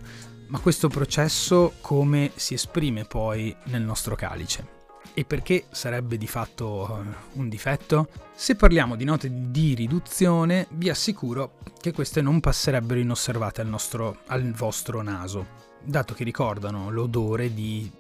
ma 0.51 0.59
questo 0.59 0.89
processo 0.89 1.75
come 1.81 2.33
si 2.35 2.55
esprime 2.55 3.05
poi 3.05 3.55
nel 3.65 3.83
nostro 3.83 4.17
calice? 4.17 4.79
E 5.15 5.25
perché 5.25 5.67
sarebbe 5.71 6.19
di 6.19 6.27
fatto 6.27 7.03
eh, 7.03 7.15
un 7.35 7.49
difetto? 7.49 8.09
Se 8.35 8.57
parliamo 8.57 8.97
di 8.97 9.05
note 9.05 9.29
di 9.51 9.75
riduzione, 9.75 10.67
vi 10.73 10.91
assicuro 10.91 11.59
che 11.81 11.93
queste 11.93 12.21
non 12.21 12.41
passerebbero 12.41 12.99
inosservate 12.99 13.61
al, 13.61 13.69
nostro, 13.69 14.23
al 14.27 14.51
vostro 14.53 15.03
naso, 15.03 15.47
dato 15.83 16.15
che 16.15 16.25
ricordano 16.25 16.91
l'odore 16.91 17.55
di 17.55 17.91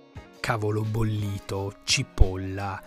cavolo 0.40 0.82
bollito, 0.82 1.76
cipolla, 1.84 2.82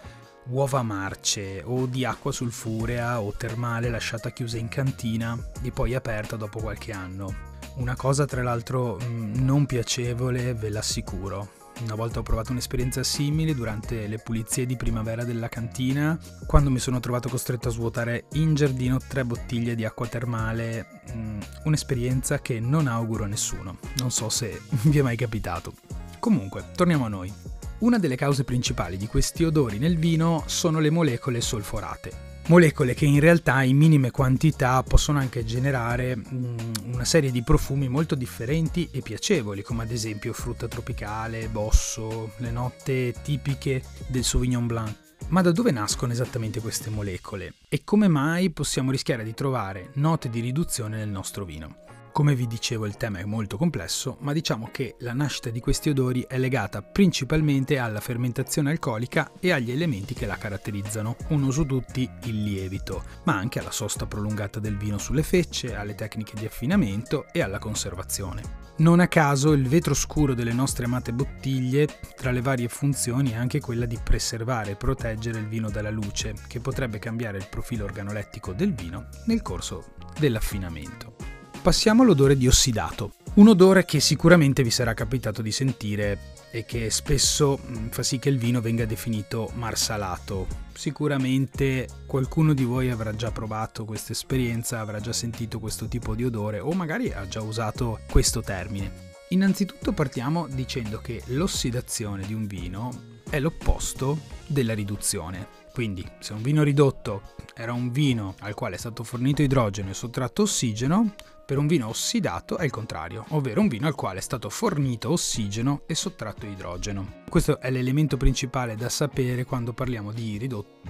uova 0.47 0.83
marce 0.83 1.61
o 1.65 1.85
di 1.85 2.03
acqua 2.03 2.33
sulfurea 2.33 3.21
o 3.21 3.31
termale 3.31 3.89
lasciata 3.89 4.31
chiusa 4.31 4.57
in 4.57 4.67
cantina 4.67 5.37
e 5.61 5.71
poi 5.71 5.95
aperta 5.95 6.35
dopo 6.35 6.59
qualche 6.59 6.91
anno. 6.91 7.51
Una 7.75 7.95
cosa 7.95 8.25
tra 8.25 8.43
l'altro 8.43 8.99
mm, 9.03 9.43
non 9.43 9.65
piacevole, 9.65 10.53
ve 10.53 10.69
l'assicuro. 10.69 11.61
Una 11.81 11.95
volta 11.95 12.19
ho 12.19 12.23
provato 12.23 12.51
un'esperienza 12.51 13.01
simile 13.01 13.55
durante 13.55 14.05
le 14.05 14.19
pulizie 14.19 14.67
di 14.67 14.75
primavera 14.75 15.23
della 15.23 15.49
cantina, 15.49 16.17
quando 16.45 16.69
mi 16.69 16.77
sono 16.77 16.99
trovato 16.99 17.29
costretto 17.29 17.69
a 17.69 17.71
svuotare 17.71 18.25
in 18.33 18.53
giardino 18.53 18.99
tre 18.99 19.25
bottiglie 19.25 19.73
di 19.73 19.85
acqua 19.85 20.05
termale, 20.05 21.01
mm, 21.11 21.39
un'esperienza 21.63 22.41
che 22.41 22.59
non 22.59 22.85
auguro 22.85 23.23
a 23.23 23.27
nessuno, 23.27 23.79
non 23.97 24.11
so 24.11 24.29
se 24.29 24.61
vi 24.83 24.99
è 24.99 25.01
mai 25.01 25.17
capitato. 25.17 25.73
Comunque, 26.19 26.65
torniamo 26.75 27.05
a 27.05 27.09
noi. 27.09 27.33
Una 27.79 27.97
delle 27.97 28.15
cause 28.15 28.43
principali 28.43 28.97
di 28.97 29.07
questi 29.07 29.43
odori 29.43 29.79
nel 29.79 29.97
vino 29.97 30.43
sono 30.45 30.79
le 30.79 30.91
molecole 30.91 31.41
solforate, 31.41 32.32
molecole 32.47 32.93
che 32.93 33.05
in 33.05 33.19
realtà 33.19 33.63
in 33.63 33.77
minime 33.77 34.11
quantità 34.11 34.81
possono 34.83 35.19
anche 35.19 35.45
generare 35.45 36.15
mm, 36.15 36.57
una 36.91 37.05
serie 37.05 37.31
di 37.31 37.43
profumi 37.43 37.87
molto 37.87 38.15
differenti 38.15 38.89
e 38.91 39.01
piacevoli, 39.01 39.61
come 39.61 39.83
ad 39.83 39.91
esempio 39.91 40.33
frutta 40.33 40.67
tropicale, 40.67 41.47
bosso, 41.47 42.33
le 42.37 42.51
note 42.51 43.13
tipiche 43.21 43.81
del 44.07 44.23
Sauvignon 44.23 44.67
Blanc. 44.67 44.95
Ma 45.29 45.41
da 45.41 45.51
dove 45.51 45.71
nascono 45.71 46.11
esattamente 46.11 46.59
queste 46.59 46.89
molecole? 46.89 47.53
E 47.69 47.83
come 47.83 48.07
mai 48.07 48.49
possiamo 48.49 48.91
rischiare 48.91 49.23
di 49.23 49.33
trovare 49.33 49.91
note 49.93 50.29
di 50.29 50.41
riduzione 50.41 50.97
nel 50.97 51.09
nostro 51.09 51.45
vino? 51.45 51.82
Come 52.13 52.35
vi 52.35 52.45
dicevo 52.45 52.85
il 52.85 52.95
tema 52.95 53.17
è 53.17 53.25
molto 53.25 53.57
complesso, 53.57 54.17
ma 54.19 54.33
diciamo 54.33 54.69
che 54.71 54.97
la 54.99 55.13
nascita 55.13 55.49
di 55.49 55.59
questi 55.59 55.89
odori 55.89 56.23
è 56.27 56.37
legata 56.37 56.83
principalmente 56.83 57.79
alla 57.79 57.99
fermentazione 57.99 58.69
alcolica 58.69 59.31
e 59.39 59.51
agli 59.51 59.71
elementi 59.71 60.13
che 60.13 60.27
la 60.27 60.37
caratterizzano, 60.37 61.15
uno 61.29 61.49
su 61.49 61.65
tutti 61.65 62.07
il 62.25 62.43
lievito, 62.43 63.03
ma 63.23 63.35
anche 63.35 63.57
alla 63.57 63.71
sosta 63.71 64.05
prolungata 64.05 64.59
del 64.59 64.77
vino 64.77 64.99
sulle 64.99 65.23
fecce, 65.23 65.75
alle 65.75 65.95
tecniche 65.95 66.35
di 66.37 66.45
affinamento 66.45 67.25
e 67.31 67.41
alla 67.41 67.57
conservazione. 67.57 68.61
Non 68.77 68.99
a 68.99 69.07
caso 69.07 69.51
il 69.53 69.67
vetro 69.67 69.95
scuro 69.95 70.35
delle 70.35 70.53
nostre 70.53 70.85
amate 70.85 71.13
bottiglie, 71.13 71.87
tra 72.15 72.29
le 72.29 72.41
varie 72.41 72.67
funzioni, 72.67 73.31
è 73.31 73.37
anche 73.37 73.59
quella 73.59 73.87
di 73.87 73.97
preservare 73.97 74.71
e 74.71 74.75
proteggere 74.75 75.39
il 75.39 75.47
vino 75.47 75.71
dalla 75.71 75.89
luce, 75.89 76.35
che 76.47 76.59
potrebbe 76.59 76.99
cambiare 76.99 77.39
il 77.39 77.47
profilo 77.49 77.85
organolettico 77.85 78.53
del 78.53 78.75
vino 78.75 79.07
nel 79.25 79.41
corso 79.41 79.95
dell'affinamento. 80.19 81.32
Passiamo 81.63 82.03
all'odore 82.03 82.35
di 82.35 82.45
ossidato. 82.45 83.13
Un 83.35 83.47
odore 83.47 83.85
che 83.85 84.01
sicuramente 84.01 84.63
vi 84.63 84.69
sarà 84.69 84.93
capitato 84.93 85.41
di 85.41 85.53
sentire 85.53 86.33
e 86.51 86.65
che 86.65 86.89
spesso 86.89 87.57
mm, 87.57 87.87
fa 87.87 88.03
sì 88.03 88.19
che 88.19 88.27
il 88.27 88.37
vino 88.37 88.59
venga 88.59 88.83
definito 88.83 89.49
marsalato. 89.53 90.45
Sicuramente 90.73 91.87
qualcuno 92.05 92.53
di 92.53 92.65
voi 92.65 92.91
avrà 92.91 93.15
già 93.15 93.31
provato 93.31 93.85
questa 93.85 94.11
esperienza, 94.11 94.81
avrà 94.81 94.99
già 94.99 95.13
sentito 95.13 95.59
questo 95.59 95.87
tipo 95.87 96.15
di 96.15 96.25
odore 96.25 96.59
o 96.59 96.73
magari 96.73 97.13
ha 97.13 97.25
già 97.29 97.41
usato 97.41 98.01
questo 98.09 98.41
termine. 98.41 99.11
Innanzitutto 99.29 99.93
partiamo 99.93 100.47
dicendo 100.47 100.99
che 100.99 101.23
l'ossidazione 101.27 102.25
di 102.27 102.33
un 102.33 102.45
vino 102.45 103.21
è 103.29 103.39
l'opposto 103.39 104.19
della 104.47 104.73
riduzione. 104.73 105.61
Quindi, 105.71 106.05
se 106.19 106.33
un 106.33 106.41
vino 106.41 106.61
ridotto 106.61 107.31
era 107.55 107.71
un 107.71 107.89
vino 107.89 108.35
al 108.41 108.53
quale 108.53 108.75
è 108.75 108.77
stato 108.77 109.03
fornito 109.03 109.41
idrogeno 109.41 109.89
e 109.89 109.95
sottratto 109.95 110.43
ossigeno, 110.43 111.15
per 111.45 111.57
un 111.57 111.67
vino 111.67 111.89
ossidato 111.89 112.57
è 112.57 112.63
il 112.63 112.71
contrario, 112.71 113.25
ovvero 113.29 113.59
un 113.59 113.67
vino 113.67 113.87
al 113.87 113.95
quale 113.95 114.19
è 114.19 114.21
stato 114.21 114.49
fornito 114.49 115.11
ossigeno 115.11 115.83
e 115.85 115.95
sottratto 115.95 116.45
idrogeno. 116.45 117.21
Questo 117.29 117.59
è 117.59 117.69
l'elemento 117.69 118.15
principale 118.15 118.75
da 118.75 118.89
sapere 118.89 119.43
quando 119.43 119.73
parliamo 119.73 120.11
di 120.11 120.37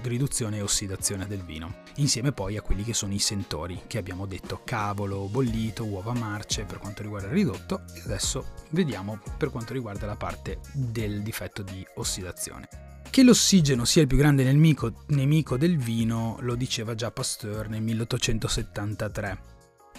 riduzione 0.04 0.58
e 0.58 0.62
ossidazione 0.62 1.26
del 1.26 1.44
vino, 1.44 1.78
insieme 1.96 2.34
poi 2.34 2.58
a 2.58 2.62
quelli 2.62 2.84
che 2.84 2.94
sono 2.94 3.14
i 3.14 3.20
sentori 3.20 3.82
che 3.88 3.98
abbiamo 3.98 4.26
detto 4.26 4.62
cavolo, 4.64 5.28
bollito, 5.28 5.86
uova 5.86 6.14
marce 6.14 6.66
per 6.66 6.80
quanto 6.80 7.02
riguarda 7.02 7.28
il 7.28 7.34
ridotto 7.34 7.84
e 7.96 8.02
adesso 8.04 8.46
vediamo 8.72 9.20
per 9.38 9.50
quanto 9.50 9.74
riguarda 9.74 10.06
la 10.06 10.18
parte 10.18 10.60
del 10.74 11.24
difetto 11.24 11.64
di 11.64 11.86
ossidazione. 11.96 12.68
Che 13.10 13.24
l'ossigeno 13.24 13.86
sia 13.86 14.02
il 14.02 14.08
più 14.08 14.18
grande 14.18 14.44
nemico, 14.44 15.04
nemico 15.08 15.58
del 15.58 15.78
vino 15.78 16.38
lo 16.42 16.56
diceva 16.56 16.96
già 16.96 17.12
Pasteur 17.12 17.70
nel 17.70 17.82
1873 17.82 19.53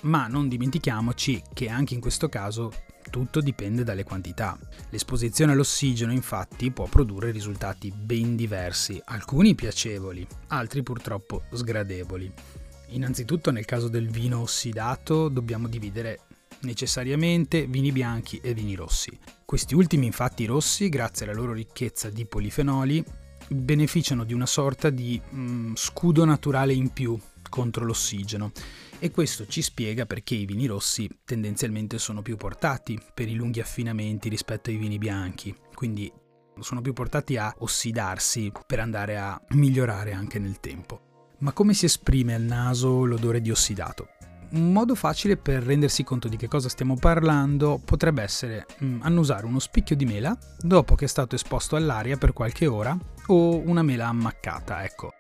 ma 0.05 0.27
non 0.27 0.49
dimentichiamoci 0.49 1.43
che 1.53 1.69
anche 1.69 1.95
in 1.95 2.01
questo 2.01 2.29
caso 2.29 2.73
tutto 3.11 3.41
dipende 3.41 3.85
dalle 3.85 4.05
quantità. 4.05 4.59
L'esposizione 4.91 5.53
all'ossigeno 5.53 6.13
infatti 6.13 6.71
può 6.71 6.87
produrre 6.87 7.31
risultati 7.31 7.93
ben 7.95 8.35
diversi, 8.35 9.01
alcuni 9.05 9.55
piacevoli, 9.55 10.27
altri 10.49 10.83
purtroppo 10.83 11.45
sgradevoli. 11.53 12.33
Innanzitutto 12.89 13.51
nel 13.51 13.65
caso 13.65 13.89
del 13.89 14.09
vino 14.09 14.41
ossidato 14.41 15.29
dobbiamo 15.29 15.69
dividere 15.69 16.21
necessariamente 16.61 17.67
vini 17.67 17.93
bianchi 17.93 18.39
e 18.43 18.55
vini 18.55 18.75
rossi. 18.75 19.17
Questi 19.45 19.75
ultimi 19.75 20.07
infatti 20.07 20.45
rossi, 20.45 20.89
grazie 20.89 21.27
alla 21.27 21.35
loro 21.35 21.53
ricchezza 21.53 22.09
di 22.09 22.25
polifenoli, 22.25 23.05
beneficiano 23.49 24.25
di 24.25 24.33
una 24.33 24.47
sorta 24.47 24.91
di 24.91 25.21
mm, 25.35 25.75
scudo 25.75 26.25
naturale 26.25 26.73
in 26.73 26.93
più 26.93 27.19
contro 27.55 27.85
l'ossigeno 27.85 28.51
e 28.99 29.13
questo 29.13 29.47
ci 29.47 29.63
spiega 29.63 30.07
perché 30.07 30.35
i 30.35 30.45
vini 30.45 30.67
rossi 30.67 31.09
tendenzialmente 31.25 31.99
sono 31.99 32.21
più 32.21 32.37
portati 32.37 33.01
per 33.15 33.29
i 33.29 33.35
lunghi 33.35 33.61
affinamenti 33.61 34.29
rispetto 34.29 34.71
ai 34.71 34.77
vini 34.77 34.99
bianchi. 34.99 35.55
Quindi 35.73 36.13
sono 36.59 36.81
più 36.81 36.93
portati 36.93 37.37
a 37.37 37.55
ossidarsi 37.59 38.51
per 38.67 38.81
andare 38.81 39.19
a 39.19 39.41
migliorare 39.51 40.13
anche 40.13 40.41
nel 40.41 40.59
tempo. 40.59 41.29
Ma 41.39 41.53
come 41.53 41.75
si 41.75 41.85
esprime 41.85 42.35
al 42.35 42.43
naso 42.43 43.05
l'odore 43.05 43.41
di 43.41 43.53
ossidato? 43.53 44.09
Un 44.51 44.73
modo 44.73 44.97
facile 44.97 45.37
per 45.37 45.63
rendersi 45.63 46.03
conto 46.03 46.27
di 46.27 46.37
che 46.37 46.49
cosa 46.49 46.69
stiamo 46.69 46.97
parlando 46.97 47.81
potrebbe 47.85 48.23
essere 48.23 48.67
mm, 48.83 49.03
annusare 49.03 49.47
uno 49.47 49.61
spicchio 49.61 49.95
di 49.95 50.07
mela 50.07 50.37
dopo 50.59 50.97
che 50.97 51.05
è 51.05 51.09
stato 51.09 51.37
esposto 51.37 51.77
all'aria 51.77 52.17
per 52.17 52.33
qualche 52.33 52.67
ora 52.67 52.99
o 53.27 53.59
una 53.59 53.83
mela 53.83 54.09
ammaccata, 54.09 54.83
ecco. 54.83 55.13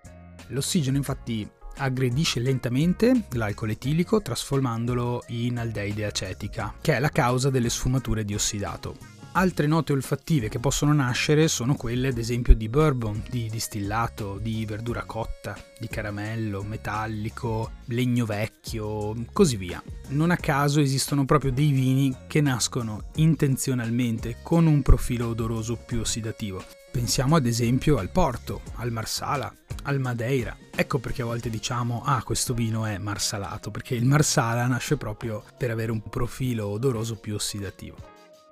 L'ossigeno 0.48 0.96
infatti 0.96 1.48
aggredisce 1.76 2.40
lentamente 2.40 3.26
l'alcol 3.32 3.70
etilico 3.70 4.20
trasformandolo 4.20 5.24
in 5.28 5.58
aldeide 5.58 6.06
acetica, 6.06 6.74
che 6.80 6.96
è 6.96 7.00
la 7.00 7.10
causa 7.10 7.50
delle 7.50 7.70
sfumature 7.70 8.24
di 8.24 8.34
ossidato. 8.34 9.12
Altre 9.36 9.66
note 9.66 9.92
olfattive 9.92 10.48
che 10.48 10.60
possono 10.60 10.92
nascere 10.92 11.48
sono 11.48 11.74
quelle 11.74 12.06
ad 12.06 12.18
esempio 12.18 12.54
di 12.54 12.68
bourbon, 12.68 13.24
di 13.28 13.48
distillato, 13.50 14.38
di 14.40 14.64
verdura 14.64 15.02
cotta, 15.02 15.58
di 15.76 15.88
caramello, 15.88 16.62
metallico, 16.62 17.72
legno 17.86 18.26
vecchio, 18.26 19.12
così 19.32 19.56
via. 19.56 19.82
Non 20.10 20.30
a 20.30 20.36
caso 20.36 20.78
esistono 20.80 21.24
proprio 21.24 21.50
dei 21.50 21.72
vini 21.72 22.14
che 22.28 22.40
nascono 22.40 23.10
intenzionalmente 23.16 24.36
con 24.40 24.66
un 24.66 24.82
profilo 24.82 25.26
odoroso 25.26 25.74
più 25.84 25.98
ossidativo. 25.98 26.62
Pensiamo 26.92 27.34
ad 27.34 27.44
esempio 27.44 27.96
al 27.96 28.10
Porto, 28.10 28.60
al 28.76 28.92
Marsala, 28.92 29.52
al 29.84 30.00
Madeira. 30.00 30.56
Ecco 30.74 30.98
perché 30.98 31.22
a 31.22 31.26
volte 31.26 31.48
diciamo 31.48 32.02
ah 32.04 32.22
questo 32.22 32.52
vino 32.52 32.84
è 32.84 32.98
marsalato, 32.98 33.70
perché 33.70 33.94
il 33.94 34.04
Marsala 34.04 34.66
nasce 34.66 34.96
proprio 34.96 35.42
per 35.56 35.70
avere 35.70 35.90
un 35.92 36.02
profilo 36.02 36.66
odoroso 36.66 37.16
più 37.16 37.34
ossidativo. 37.34 37.96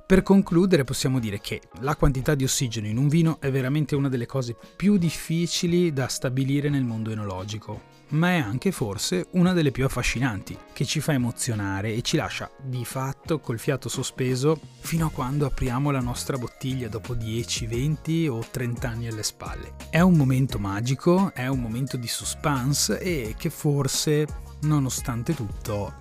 Per 0.07 0.23
concludere 0.23 0.85
possiamo 0.85 1.19
dire 1.19 1.41
che 1.41 1.63
la 1.81 1.97
quantità 1.97 2.35
di 2.35 2.45
ossigeno 2.45 2.87
in 2.87 2.99
un 2.99 3.09
vino 3.09 3.41
è 3.41 3.51
veramente 3.51 3.95
una 3.95 4.09
delle 4.09 4.27
cose 4.27 4.55
più 4.77 4.99
difficili 4.99 5.93
da 5.93 6.07
stabilire 6.07 6.69
nel 6.69 6.85
mondo 6.85 7.11
enologico, 7.11 7.81
ma 8.13 8.31
è 8.31 8.39
anche 8.39 8.73
forse 8.73 9.27
una 9.33 9.53
delle 9.53 9.71
più 9.71 9.85
affascinanti, 9.85 10.57
che 10.73 10.85
ci 10.85 11.01
fa 11.01 11.13
emozionare 11.13 11.95
e 11.95 12.03
ci 12.03 12.17
lascia 12.17 12.51
di 12.63 12.85
fatto 12.85 13.39
col 13.41 13.59
fiato 13.59 13.89
sospeso 13.89 14.59
fino 14.81 15.07
a 15.07 15.11
quando 15.11 15.47
apriamo 15.47 15.91
la 15.91 16.01
nostra 16.01 16.37
bottiglia 16.37 16.89
dopo 16.89 17.15
10, 17.15 17.67
20 17.67 18.29
o 18.29 18.45
30 18.51 18.89
anni 18.89 19.09
alle 19.09 19.23
spalle. 19.23 19.75
È 19.91 20.01
un 20.01 20.15
momento 20.15 20.59
magico, 20.59 21.33
è 21.35 21.47
un 21.47 21.61
momento 21.61 21.97
di 21.97 22.09
suspense 22.09 22.99
e 22.99 23.35
che 23.39 23.51
forse, 23.51 24.27
nonostante 24.63 25.35
tutto, 25.35 25.95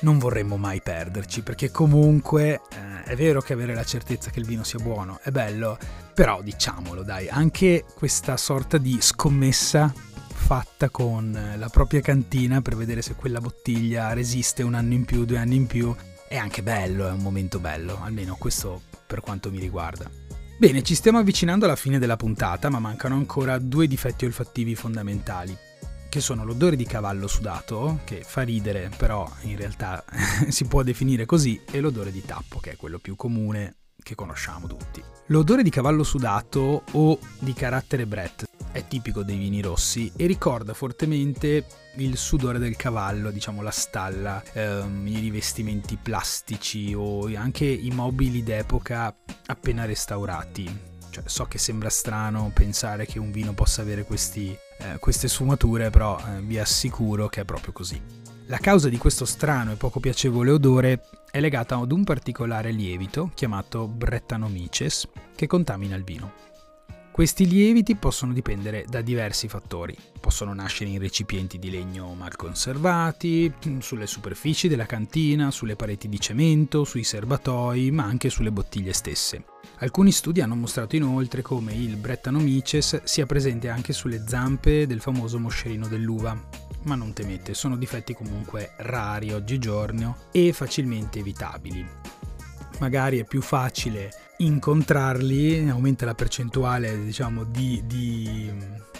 non 0.00 0.18
vorremmo 0.18 0.56
mai 0.56 0.80
perderci, 0.80 1.42
perché 1.42 1.70
comunque 1.70 2.60
eh, 2.70 3.02
è 3.04 3.16
vero 3.16 3.40
che 3.40 3.52
avere 3.52 3.74
la 3.74 3.84
certezza 3.84 4.30
che 4.30 4.38
il 4.38 4.46
vino 4.46 4.64
sia 4.64 4.78
buono 4.78 5.18
è 5.22 5.30
bello, 5.30 5.78
però 6.14 6.42
diciamolo 6.42 7.02
dai, 7.02 7.28
anche 7.28 7.84
questa 7.94 8.36
sorta 8.36 8.78
di 8.78 8.98
scommessa 9.00 9.92
fatta 10.48 10.88
con 10.88 11.38
la 11.58 11.68
propria 11.68 12.00
cantina 12.00 12.62
per 12.62 12.74
vedere 12.74 13.02
se 13.02 13.14
quella 13.14 13.38
bottiglia 13.38 14.14
resiste 14.14 14.62
un 14.62 14.72
anno 14.72 14.94
in 14.94 15.04
più, 15.04 15.26
due 15.26 15.36
anni 15.36 15.56
in 15.56 15.66
più, 15.66 15.94
è 16.26 16.38
anche 16.38 16.62
bello, 16.62 17.06
è 17.06 17.10
un 17.10 17.20
momento 17.20 17.58
bello, 17.58 18.02
almeno 18.02 18.34
questo 18.36 18.80
per 19.06 19.20
quanto 19.20 19.50
mi 19.50 19.58
riguarda. 19.58 20.10
Bene, 20.58 20.82
ci 20.82 20.94
stiamo 20.94 21.18
avvicinando 21.18 21.66
alla 21.66 21.76
fine 21.76 21.98
della 21.98 22.16
puntata, 22.16 22.70
ma 22.70 22.78
mancano 22.78 23.14
ancora 23.14 23.58
due 23.58 23.86
difetti 23.86 24.24
olfattivi 24.24 24.74
fondamentali 24.74 25.54
che 26.08 26.20
sono 26.20 26.46
l'odore 26.46 26.76
di 26.76 26.86
cavallo 26.86 27.26
sudato, 27.26 28.00
che 28.04 28.22
fa 28.24 28.40
ridere, 28.40 28.90
però 28.96 29.30
in 29.42 29.56
realtà 29.58 30.02
si 30.48 30.64
può 30.64 30.82
definire 30.82 31.26
così, 31.26 31.60
e 31.70 31.78
l'odore 31.80 32.10
di 32.10 32.24
tappo, 32.24 32.58
che 32.58 32.70
è 32.70 32.76
quello 32.76 32.98
più 32.98 33.16
comune 33.16 33.77
che 34.08 34.14
conosciamo 34.14 34.66
tutti. 34.66 35.02
L'odore 35.26 35.62
di 35.62 35.68
cavallo 35.68 36.02
sudato 36.02 36.84
o 36.92 37.18
di 37.38 37.52
carattere 37.52 38.06
Brett 38.06 38.46
è 38.72 38.86
tipico 38.86 39.22
dei 39.22 39.36
vini 39.36 39.60
rossi 39.60 40.10
e 40.16 40.26
ricorda 40.26 40.72
fortemente 40.72 41.66
il 41.96 42.16
sudore 42.16 42.58
del 42.58 42.76
cavallo, 42.76 43.30
diciamo 43.30 43.60
la 43.60 43.70
stalla, 43.70 44.42
ehm, 44.52 45.06
i 45.06 45.18
rivestimenti 45.18 45.98
plastici 46.00 46.94
o 46.96 47.26
anche 47.36 47.66
i 47.66 47.90
mobili 47.90 48.42
d'epoca 48.42 49.14
appena 49.46 49.84
restaurati. 49.84 50.86
Cioè, 51.10 51.24
so 51.26 51.44
che 51.44 51.58
sembra 51.58 51.90
strano 51.90 52.50
pensare 52.54 53.04
che 53.04 53.18
un 53.18 53.30
vino 53.30 53.52
possa 53.52 53.82
avere 53.82 54.04
questi 54.04 54.56
eh, 54.78 54.98
queste 54.98 55.28
sfumature, 55.28 55.90
però 55.90 56.18
eh, 56.18 56.40
vi 56.40 56.58
assicuro 56.58 57.28
che 57.28 57.42
è 57.42 57.44
proprio 57.44 57.72
così. 57.72 58.00
La 58.50 58.56
causa 58.56 58.88
di 58.88 58.96
questo 58.96 59.26
strano 59.26 59.72
e 59.72 59.76
poco 59.76 60.00
piacevole 60.00 60.50
odore 60.50 61.02
è 61.30 61.38
legata 61.38 61.76
ad 61.76 61.92
un 61.92 62.02
particolare 62.02 62.70
lievito 62.70 63.30
chiamato 63.34 63.86
Brettanomyces 63.86 65.06
che 65.36 65.46
contamina 65.46 65.94
il 65.94 66.02
vino. 66.02 66.32
Questi 67.12 67.46
lieviti 67.46 67.94
possono 67.94 68.32
dipendere 68.32 68.86
da 68.88 69.02
diversi 69.02 69.48
fattori. 69.48 69.94
Possono 70.18 70.54
nascere 70.54 70.88
in 70.88 70.98
recipienti 70.98 71.58
di 71.58 71.68
legno 71.68 72.14
mal 72.14 72.36
conservati, 72.36 73.52
sulle 73.80 74.06
superfici 74.06 74.66
della 74.66 74.86
cantina, 74.86 75.50
sulle 75.50 75.76
pareti 75.76 76.08
di 76.08 76.18
cemento, 76.18 76.84
sui 76.84 77.04
serbatoi, 77.04 77.90
ma 77.90 78.04
anche 78.04 78.30
sulle 78.30 78.50
bottiglie 78.50 78.94
stesse. 78.94 79.44
Alcuni 79.80 80.10
studi 80.10 80.40
hanno 80.40 80.54
mostrato 80.54 80.96
inoltre 80.96 81.42
come 81.42 81.74
il 81.74 81.96
Brettanomyces 81.96 83.02
sia 83.02 83.26
presente 83.26 83.68
anche 83.68 83.92
sulle 83.92 84.24
zampe 84.26 84.86
del 84.86 85.02
famoso 85.02 85.38
moscerino 85.38 85.86
dell'uva. 85.86 86.67
Ma 86.88 86.94
non 86.94 87.12
temete, 87.12 87.52
sono 87.52 87.76
difetti 87.76 88.14
comunque 88.14 88.72
rari 88.78 89.30
oggigiorno 89.34 90.16
e 90.32 90.54
facilmente 90.54 91.18
evitabili. 91.18 91.86
Magari 92.78 93.18
è 93.18 93.24
più 93.24 93.42
facile 93.42 94.10
incontrarli, 94.38 95.68
aumenta 95.68 96.06
la 96.06 96.14
percentuale 96.14 97.04
diciamo, 97.04 97.44
di, 97.44 97.82
di, 97.84 98.50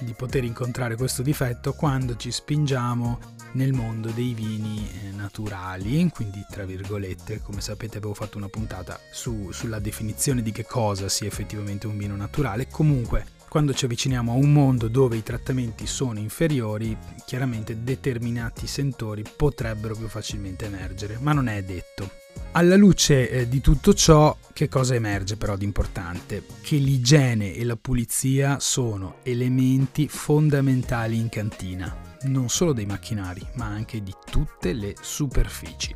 di, 0.01 0.13
poter 0.13 0.45
incontrare 0.45 0.97
questo 0.97 1.23
difetto 1.23 1.73
quando 1.73 2.15
ci 2.17 2.31
spingiamo 2.31 3.19
nel 3.53 3.73
mondo 3.73 4.11
dei 4.11 4.35
vini 4.35 4.87
eh, 4.87 5.11
naturali, 5.13 6.11
quindi 6.13 6.45
tra 6.51 6.67
virgolette, 6.67 7.41
come 7.41 7.63
sapete 7.63 7.97
avevo 7.97 8.13
fatto 8.13 8.37
una 8.37 8.51
puntata 8.51 9.01
su, 9.11 9.51
sulla 9.51 9.79
definizione 9.79 10.43
di 10.43 10.53
che 10.53 10.67
cosa 10.67 11.09
sia 11.09 11.27
effettivamente 11.27 11.87
un 11.87 11.97
vino 11.97 12.17
naturale, 12.17 12.69
comunque 12.69 13.37
quando 13.49 13.73
ci 13.73 13.87
avviciniamo 13.87 14.33
a 14.33 14.37
un 14.37 14.53
mondo 14.53 14.89
dove 14.89 15.17
i 15.17 15.23
trattamenti 15.23 15.87
sono 15.87 16.19
inferiori, 16.19 16.97
chiaramente 17.27 17.83
determinati 17.83 18.67
sentori 18.67 19.25
potrebbero 19.37 19.95
più 19.95 20.09
facilmente 20.09 20.67
emergere, 20.67 21.19
ma 21.21 21.33
non 21.33 21.49
è 21.49 21.63
detto. 21.63 22.11
Alla 22.53 22.77
luce 22.77 23.31
eh, 23.31 23.49
di 23.49 23.61
tutto 23.61 23.95
ciò, 23.95 24.37
che 24.53 24.69
cosa 24.69 24.95
emerge 24.95 25.37
però 25.37 25.57
di 25.57 25.65
importante? 25.65 26.45
Che 26.61 26.77
l'igiene 26.77 27.55
e 27.55 27.65
la 27.65 27.77
pulizia 27.77 28.59
sono 28.59 29.17
elementi 29.23 30.09
fondamentali 30.09 31.19
in 31.19 31.29
cantina, 31.29 31.95
non 32.23 32.49
solo 32.49 32.73
dei 32.73 32.87
macchinari, 32.87 33.47
ma 33.55 33.67
anche 33.67 34.03
di 34.03 34.15
tutte 34.31 34.73
le 34.73 34.95
superfici. 35.01 35.95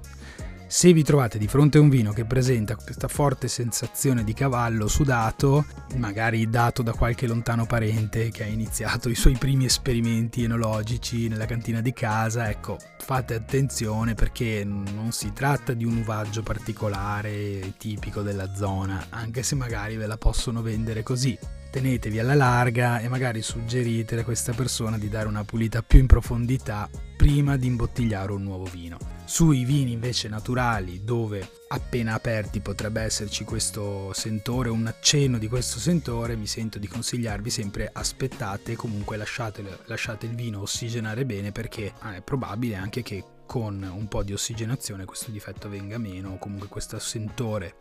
Se 0.73 0.91
vi 0.95 1.03
trovate 1.03 1.37
di 1.37 1.49
fronte 1.49 1.77
a 1.77 1.83
un 1.83 1.91
vino 1.91 2.15
che 2.15 2.25
presenta 2.25 2.77
questa 2.77 3.07
forte 3.07 3.47
sensazione 3.47 4.25
di 4.25 4.33
cavallo 4.33 4.89
sudato, 4.89 5.67
magari 5.97 6.49
dato 6.49 6.81
da 6.81 6.95
qualche 6.95 7.27
lontano 7.27 7.67
parente 7.67 8.31
che 8.31 8.45
ha 8.45 8.47
iniziato 8.47 9.11
i 9.11 9.15
suoi 9.15 9.37
primi 9.37 9.67
esperimenti 9.67 10.45
enologici 10.45 11.29
nella 11.29 11.45
cantina 11.45 11.83
di 11.83 11.93
casa, 11.93 12.49
ecco, 12.49 12.79
fate 13.01 13.35
attenzione 13.35 14.15
perché 14.15 14.65
non 14.65 15.13
si 15.13 15.35
tratta 15.35 15.75
di 15.75 15.85
un 15.85 15.99
uvaggio 15.99 16.43
particolare 16.43 17.75
tipico 17.77 18.23
della 18.23 18.55
zona, 18.55 19.09
anche 19.11 19.43
se 19.43 19.55
magari 19.55 19.97
ve 19.97 20.07
la 20.07 20.17
possono 20.17 20.63
vendere 20.63 21.03
così 21.03 21.39
tenetevi 21.71 22.19
alla 22.19 22.35
larga 22.35 22.99
e 23.01 23.09
magari 23.09 23.43
suggerite 23.43 24.19
a 24.19 24.25
questa 24.25 24.55
persona 24.55 24.97
di 24.97 25.11
dare 25.11 25.29
una 25.29 25.45
pulita 25.45 25.83
più 25.83 25.99
in 25.99 26.07
profondità 26.07 26.89
prima 27.15 27.59
di 27.59 27.67
imbottigliare 27.67 28.33
un 28.33 28.43
nuovo 28.43 28.65
vino. 28.65 29.12
Sui 29.25 29.65
vini 29.65 29.93
invece 29.93 30.29
naturali, 30.29 31.05
dove 31.05 31.49
appena 31.69 32.15
aperti 32.15 32.61
potrebbe 32.61 33.01
esserci 33.01 33.45
questo 33.45 34.13
sentore, 34.13 34.69
un 34.69 34.87
accenno 34.87 35.39
di 35.39 35.49
questo 35.49 35.79
sentore, 35.79 36.37
mi 36.37 36.47
sento 36.47 36.79
di 36.79 36.87
consigliarvi 36.87 37.49
sempre 37.49 37.89
aspettate, 37.91 38.77
comunque 38.77 39.17
lasciate, 39.17 39.65
lasciate 39.87 40.27
il 40.27 40.35
vino 40.35 40.61
ossigenare 40.61 41.25
bene 41.25 41.53
perché 41.53 41.95
è 42.15 42.21
probabile 42.21 42.75
anche 42.75 43.03
che 43.03 43.25
con 43.47 43.83
un 43.83 44.09
po' 44.09 44.23
di 44.23 44.33
ossigenazione 44.33 45.05
questo 45.05 45.31
difetto 45.31 45.69
venga 45.69 45.99
meno 45.99 46.33
o 46.33 46.39
comunque 46.39 46.69
questo 46.69 46.99
sentore 46.99 47.77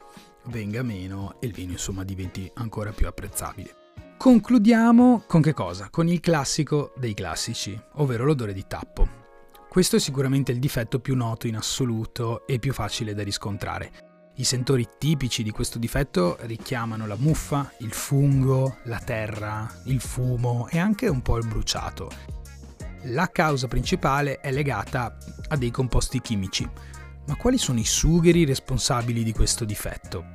venga 0.45 0.83
meno 0.83 1.35
e 1.39 1.47
il 1.47 1.53
vino 1.53 1.71
insomma 1.71 2.03
diventi 2.03 2.49
ancora 2.55 2.91
più 2.91 3.07
apprezzabile. 3.07 3.75
Concludiamo 4.17 5.23
con 5.27 5.41
che 5.41 5.53
cosa? 5.53 5.89
Con 5.89 6.07
il 6.07 6.19
classico 6.19 6.93
dei 6.95 7.13
classici, 7.13 7.79
ovvero 7.93 8.23
l'odore 8.23 8.53
di 8.53 8.65
tappo. 8.67 9.20
Questo 9.71 9.95
è 9.95 9.99
sicuramente 9.99 10.51
il 10.51 10.59
difetto 10.59 10.99
più 10.99 11.15
noto 11.15 11.47
in 11.47 11.55
assoluto 11.55 12.45
e 12.45 12.59
più 12.59 12.73
facile 12.73 13.13
da 13.13 13.23
riscontrare. 13.23 14.33
I 14.35 14.43
sentori 14.43 14.85
tipici 14.97 15.43
di 15.43 15.51
questo 15.51 15.79
difetto 15.79 16.35
richiamano 16.41 17.07
la 17.07 17.15
muffa, 17.15 17.71
il 17.77 17.93
fungo, 17.93 18.79
la 18.83 18.99
terra, 18.99 19.73
il 19.85 20.01
fumo 20.01 20.67
e 20.67 20.77
anche 20.77 21.07
un 21.07 21.21
po' 21.21 21.37
il 21.37 21.47
bruciato. 21.47 22.09
La 23.03 23.29
causa 23.31 23.69
principale 23.69 24.41
è 24.41 24.51
legata 24.51 25.15
a 25.47 25.55
dei 25.55 25.71
composti 25.71 26.19
chimici. 26.19 26.69
Ma 27.27 27.37
quali 27.37 27.57
sono 27.57 27.79
i 27.79 27.85
sugheri 27.85 28.43
responsabili 28.43 29.23
di 29.23 29.31
questo 29.31 29.63
difetto? 29.63 30.33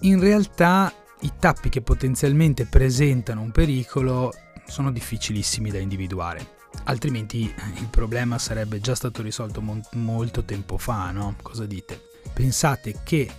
In 0.00 0.18
realtà 0.18 0.92
i 1.20 1.30
tappi 1.38 1.68
che 1.68 1.82
potenzialmente 1.82 2.66
presentano 2.66 3.42
un 3.42 3.52
pericolo 3.52 4.32
sono 4.66 4.90
difficilissimi 4.90 5.70
da 5.70 5.78
individuare. 5.78 6.61
Altrimenti 6.84 7.52
il 7.78 7.88
problema 7.90 8.38
sarebbe 8.38 8.80
già 8.80 8.94
stato 8.94 9.22
risolto 9.22 9.60
mo- 9.60 9.80
molto 9.92 10.44
tempo 10.44 10.78
fa, 10.78 11.10
no? 11.10 11.36
Cosa 11.42 11.64
dite? 11.64 12.00
Pensate 12.32 13.00
che 13.04 13.30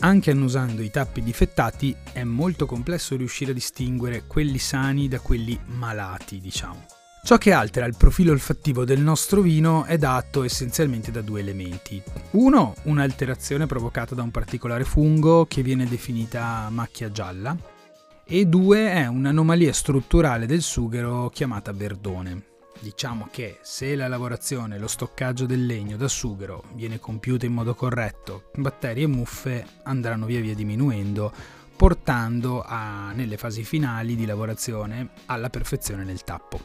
anche 0.00 0.30
annusando 0.30 0.82
i 0.82 0.90
tappi 0.90 1.22
difettati 1.22 1.96
è 2.12 2.24
molto 2.24 2.66
complesso 2.66 3.16
riuscire 3.16 3.52
a 3.52 3.54
distinguere 3.54 4.24
quelli 4.26 4.58
sani 4.58 5.08
da 5.08 5.18
quelli 5.20 5.58
malati, 5.66 6.40
diciamo. 6.40 6.84
Ciò 7.24 7.38
che 7.38 7.52
altera 7.52 7.86
il 7.86 7.96
profilo 7.96 8.32
olfattivo 8.32 8.84
del 8.84 9.00
nostro 9.00 9.40
vino 9.40 9.84
è 9.84 9.96
dato 9.96 10.42
essenzialmente 10.42 11.10
da 11.10 11.22
due 11.22 11.40
elementi. 11.40 12.02
Uno, 12.32 12.74
un'alterazione 12.82 13.64
provocata 13.64 14.14
da 14.14 14.22
un 14.22 14.30
particolare 14.30 14.84
fungo 14.84 15.46
che 15.46 15.62
viene 15.62 15.86
definita 15.86 16.68
macchia 16.70 17.10
gialla, 17.10 17.56
e 18.26 18.46
due, 18.46 18.90
è 18.90 19.06
un'anomalia 19.06 19.72
strutturale 19.72 20.44
del 20.44 20.60
sughero 20.60 21.30
chiamata 21.30 21.72
verdone. 21.72 22.52
Diciamo 22.80 23.28
che 23.30 23.58
se 23.62 23.94
la 23.94 24.08
lavorazione 24.08 24.76
e 24.76 24.78
lo 24.78 24.88
stoccaggio 24.88 25.46
del 25.46 25.64
legno 25.64 25.96
da 25.96 26.08
sughero 26.08 26.64
viene 26.74 26.98
compiuta 26.98 27.46
in 27.46 27.52
modo 27.52 27.74
corretto, 27.74 28.50
batteri 28.56 29.02
e 29.02 29.06
muffe 29.06 29.64
andranno 29.84 30.26
via 30.26 30.40
via 30.40 30.54
diminuendo, 30.54 31.32
portando 31.76 32.62
a, 32.62 33.12
nelle 33.12 33.36
fasi 33.36 33.64
finali 33.64 34.16
di 34.16 34.26
lavorazione 34.26 35.10
alla 35.26 35.50
perfezione 35.50 36.04
nel 36.04 36.24
tappo. 36.24 36.60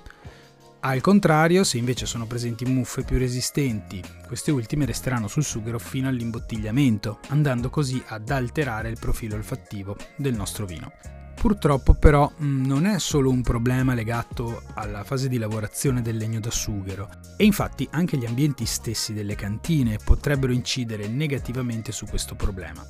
Al 0.82 1.02
contrario, 1.02 1.66
se 1.66 1.78
invece 1.78 2.06
sono 2.06 2.26
presenti 2.26 2.64
muffe 2.64 3.04
più 3.04 3.18
resistenti, 3.18 4.02
queste 4.26 4.52
ultime 4.52 4.86
resteranno 4.86 5.28
sul 5.28 5.44
sughero 5.44 5.78
fino 5.78 6.08
all'imbottigliamento, 6.08 7.20
andando 7.28 7.70
così 7.70 8.02
ad 8.08 8.30
alterare 8.30 8.90
il 8.90 8.98
profilo 8.98 9.36
olfattivo 9.36 9.98
del 10.16 10.36
nostro 10.36 10.66
vino. 10.66 11.19
Purtroppo 11.40 11.94
però 11.94 12.30
non 12.40 12.86
è 12.86 13.00
solo 13.00 13.30
un 13.30 13.42
problema 13.42 13.94
legato 13.94 14.62
alla 14.74 15.06
fase 15.06 15.30
di 15.30 15.38
lavorazione 15.38 16.02
del 16.02 16.18
legno 16.18 16.42
da 16.42 16.52
sughero 16.52 17.10
e 17.38 17.46
infatti 17.46 17.88
anche 17.92 18.18
gli 18.18 18.26
ambienti 18.26 18.66
stessi 18.66 19.14
delle 19.14 19.36
cantine 19.36 20.00
potrebbero 20.04 20.52
incidere 20.52 21.08
negativamente 21.08 21.94
su 21.94 22.06
questo 22.08 22.36
problema. 22.36 22.86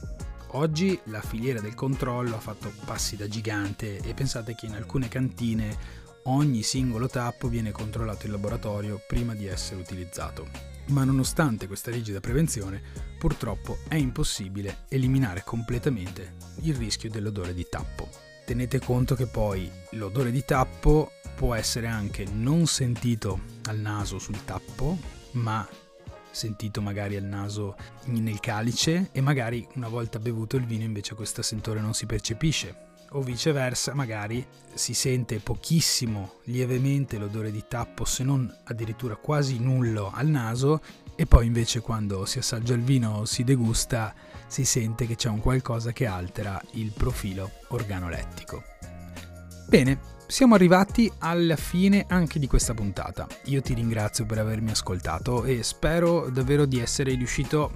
Oggi 0.53 0.99
la 1.05 1.21
filiera 1.21 1.61
del 1.61 1.75
controllo 1.75 2.37
ha 2.37 2.39
fatto 2.39 2.73
passi 2.85 3.15
da 3.15 3.27
gigante 3.27 3.97
e 3.97 4.15
pensate 4.15 4.55
che 4.55 4.65
in 4.65 4.73
alcune 4.73 5.09
cantine 5.09 5.77
ogni 6.23 6.63
singolo 6.63 7.07
tappo 7.07 7.49
viene 7.49 7.69
controllato 7.69 8.25
in 8.25 8.31
laboratorio 8.31 8.99
prima 9.07 9.35
di 9.35 9.45
essere 9.45 9.79
utilizzato. 9.79 10.47
Ma 10.87 11.03
nonostante 11.03 11.67
questa 11.67 11.91
rigida 11.91 12.19
prevenzione, 12.19 12.81
purtroppo 13.19 13.77
è 13.87 13.93
impossibile 13.93 14.85
eliminare 14.89 15.43
completamente 15.45 16.33
il 16.63 16.73
rischio 16.73 17.11
dell'odore 17.11 17.53
di 17.53 17.67
tappo. 17.69 18.28
Tenete 18.49 18.79
conto 18.79 19.13
che 19.13 19.27
poi 19.27 19.69
l'odore 19.91 20.31
di 20.31 20.43
tappo 20.43 21.11
può 21.35 21.53
essere 21.53 21.85
anche 21.85 22.25
non 22.31 22.65
sentito 22.65 23.41
al 23.65 23.77
naso 23.77 24.17
sul 24.17 24.43
tappo, 24.43 24.97
ma 25.33 25.69
sentito 26.31 26.81
magari 26.81 27.15
al 27.15 27.25
naso 27.25 27.75
nel 28.05 28.39
calice 28.39 29.09
e 29.11 29.21
magari 29.21 29.67
una 29.75 29.87
volta 29.87 30.17
bevuto 30.17 30.57
il 30.57 30.65
vino 30.65 30.83
invece 30.83 31.13
questo 31.13 31.43
sentore 31.43 31.79
non 31.79 31.93
si 31.93 32.07
percepisce. 32.07 32.87
O 33.11 33.21
viceversa 33.21 33.93
magari 33.93 34.43
si 34.73 34.95
sente 34.95 35.37
pochissimo 35.37 36.37
lievemente 36.45 37.19
l'odore 37.19 37.51
di 37.51 37.65
tappo 37.67 38.03
se 38.03 38.23
non 38.23 38.51
addirittura 38.63 39.15
quasi 39.15 39.59
nullo 39.59 40.09
al 40.11 40.25
naso 40.27 40.81
e 41.15 41.27
poi 41.27 41.45
invece 41.45 41.81
quando 41.81 42.25
si 42.25 42.39
assaggia 42.39 42.73
il 42.73 42.81
vino 42.81 43.17
o 43.17 43.25
si 43.25 43.43
degusta 43.43 44.11
si 44.49 44.65
sente 44.65 45.07
che 45.07 45.15
c'è 45.15 45.29
un 45.29 45.39
qualcosa 45.39 45.93
che 45.93 46.05
altera 46.05 46.61
il 46.71 46.91
profilo 46.91 47.49
organolettico. 47.69 48.63
Bene, 49.67 49.99
siamo 50.27 50.55
arrivati 50.55 51.11
alla 51.19 51.55
fine 51.55 52.05
anche 52.09 52.39
di 52.39 52.47
questa 52.47 52.73
puntata. 52.73 53.27
Io 53.45 53.61
ti 53.61 53.73
ringrazio 53.73 54.25
per 54.25 54.39
avermi 54.39 54.71
ascoltato 54.71 55.43
e 55.43 55.63
spero 55.63 56.29
davvero 56.29 56.65
di 56.65 56.79
essere 56.79 57.13
riuscito 57.13 57.71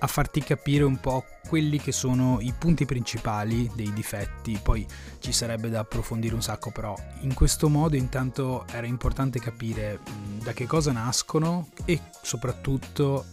a 0.00 0.06
farti 0.06 0.42
capire 0.42 0.84
un 0.84 0.98
po' 1.00 1.24
quelli 1.48 1.78
che 1.78 1.92
sono 1.92 2.38
i 2.40 2.52
punti 2.56 2.84
principali 2.84 3.70
dei 3.74 3.92
difetti, 3.92 4.58
poi 4.62 4.86
ci 5.18 5.32
sarebbe 5.32 5.70
da 5.70 5.80
approfondire 5.80 6.34
un 6.34 6.42
sacco, 6.42 6.70
però 6.70 6.94
in 7.20 7.34
questo 7.34 7.68
modo 7.68 7.96
intanto 7.96 8.64
era 8.70 8.86
importante 8.86 9.40
capire 9.40 10.00
da 10.42 10.52
che 10.52 10.66
cosa 10.66 10.92
nascono 10.92 11.68
e 11.84 12.00
soprattutto 12.22 13.24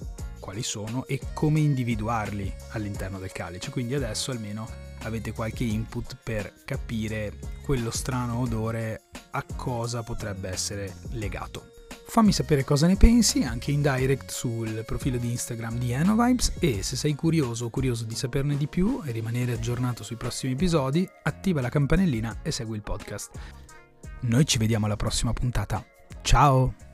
quali 0.46 0.62
sono 0.62 1.08
e 1.08 1.20
come 1.34 1.60
individuarli 1.60 2.54
all'interno 2.74 3.18
del 3.18 3.32
calice. 3.32 3.72
Quindi 3.72 3.96
adesso 3.96 4.30
almeno 4.30 4.70
avete 5.02 5.34
qualche 5.34 5.64
input 5.64 6.18
per 6.22 6.54
capire 6.66 7.34
quello 7.64 7.90
strano 7.90 8.38
odore 8.40 9.06
a 9.32 9.44
cosa 9.56 10.04
potrebbe 10.04 10.48
essere 10.50 10.94
legato. 11.14 11.72
Fammi 12.08 12.32
sapere 12.32 12.64
cosa 12.64 12.86
ne 12.86 12.96
pensi 12.96 13.42
anche 13.42 13.72
in 13.72 13.82
direct 13.82 14.30
sul 14.30 14.84
profilo 14.86 15.18
di 15.18 15.32
Instagram 15.32 15.80
di 15.80 15.92
Enovibes 15.92 16.54
e 16.60 16.84
se 16.84 16.96
sei 16.96 17.16
curioso 17.16 17.66
o 17.66 17.70
curioso 17.72 18.06
di 18.06 18.16
saperne 18.16 18.56
di 18.56 18.68
più 18.68 19.02
e 19.04 19.12
rimanere 19.12 19.54
aggiornato 19.54 20.04
sui 20.04 20.16
prossimi 20.16 20.54
episodi, 20.54 21.10
attiva 21.24 21.60
la 21.60 21.70
campanellina 21.70 22.42
e 22.44 22.52
segui 22.52 22.76
il 22.76 22.84
podcast. 22.84 23.32
Noi 24.22 24.46
ci 24.46 24.60
vediamo 24.60 24.86
alla 24.86 24.96
prossima 24.96 25.34
puntata. 25.34 25.84
Ciao! 26.22 26.85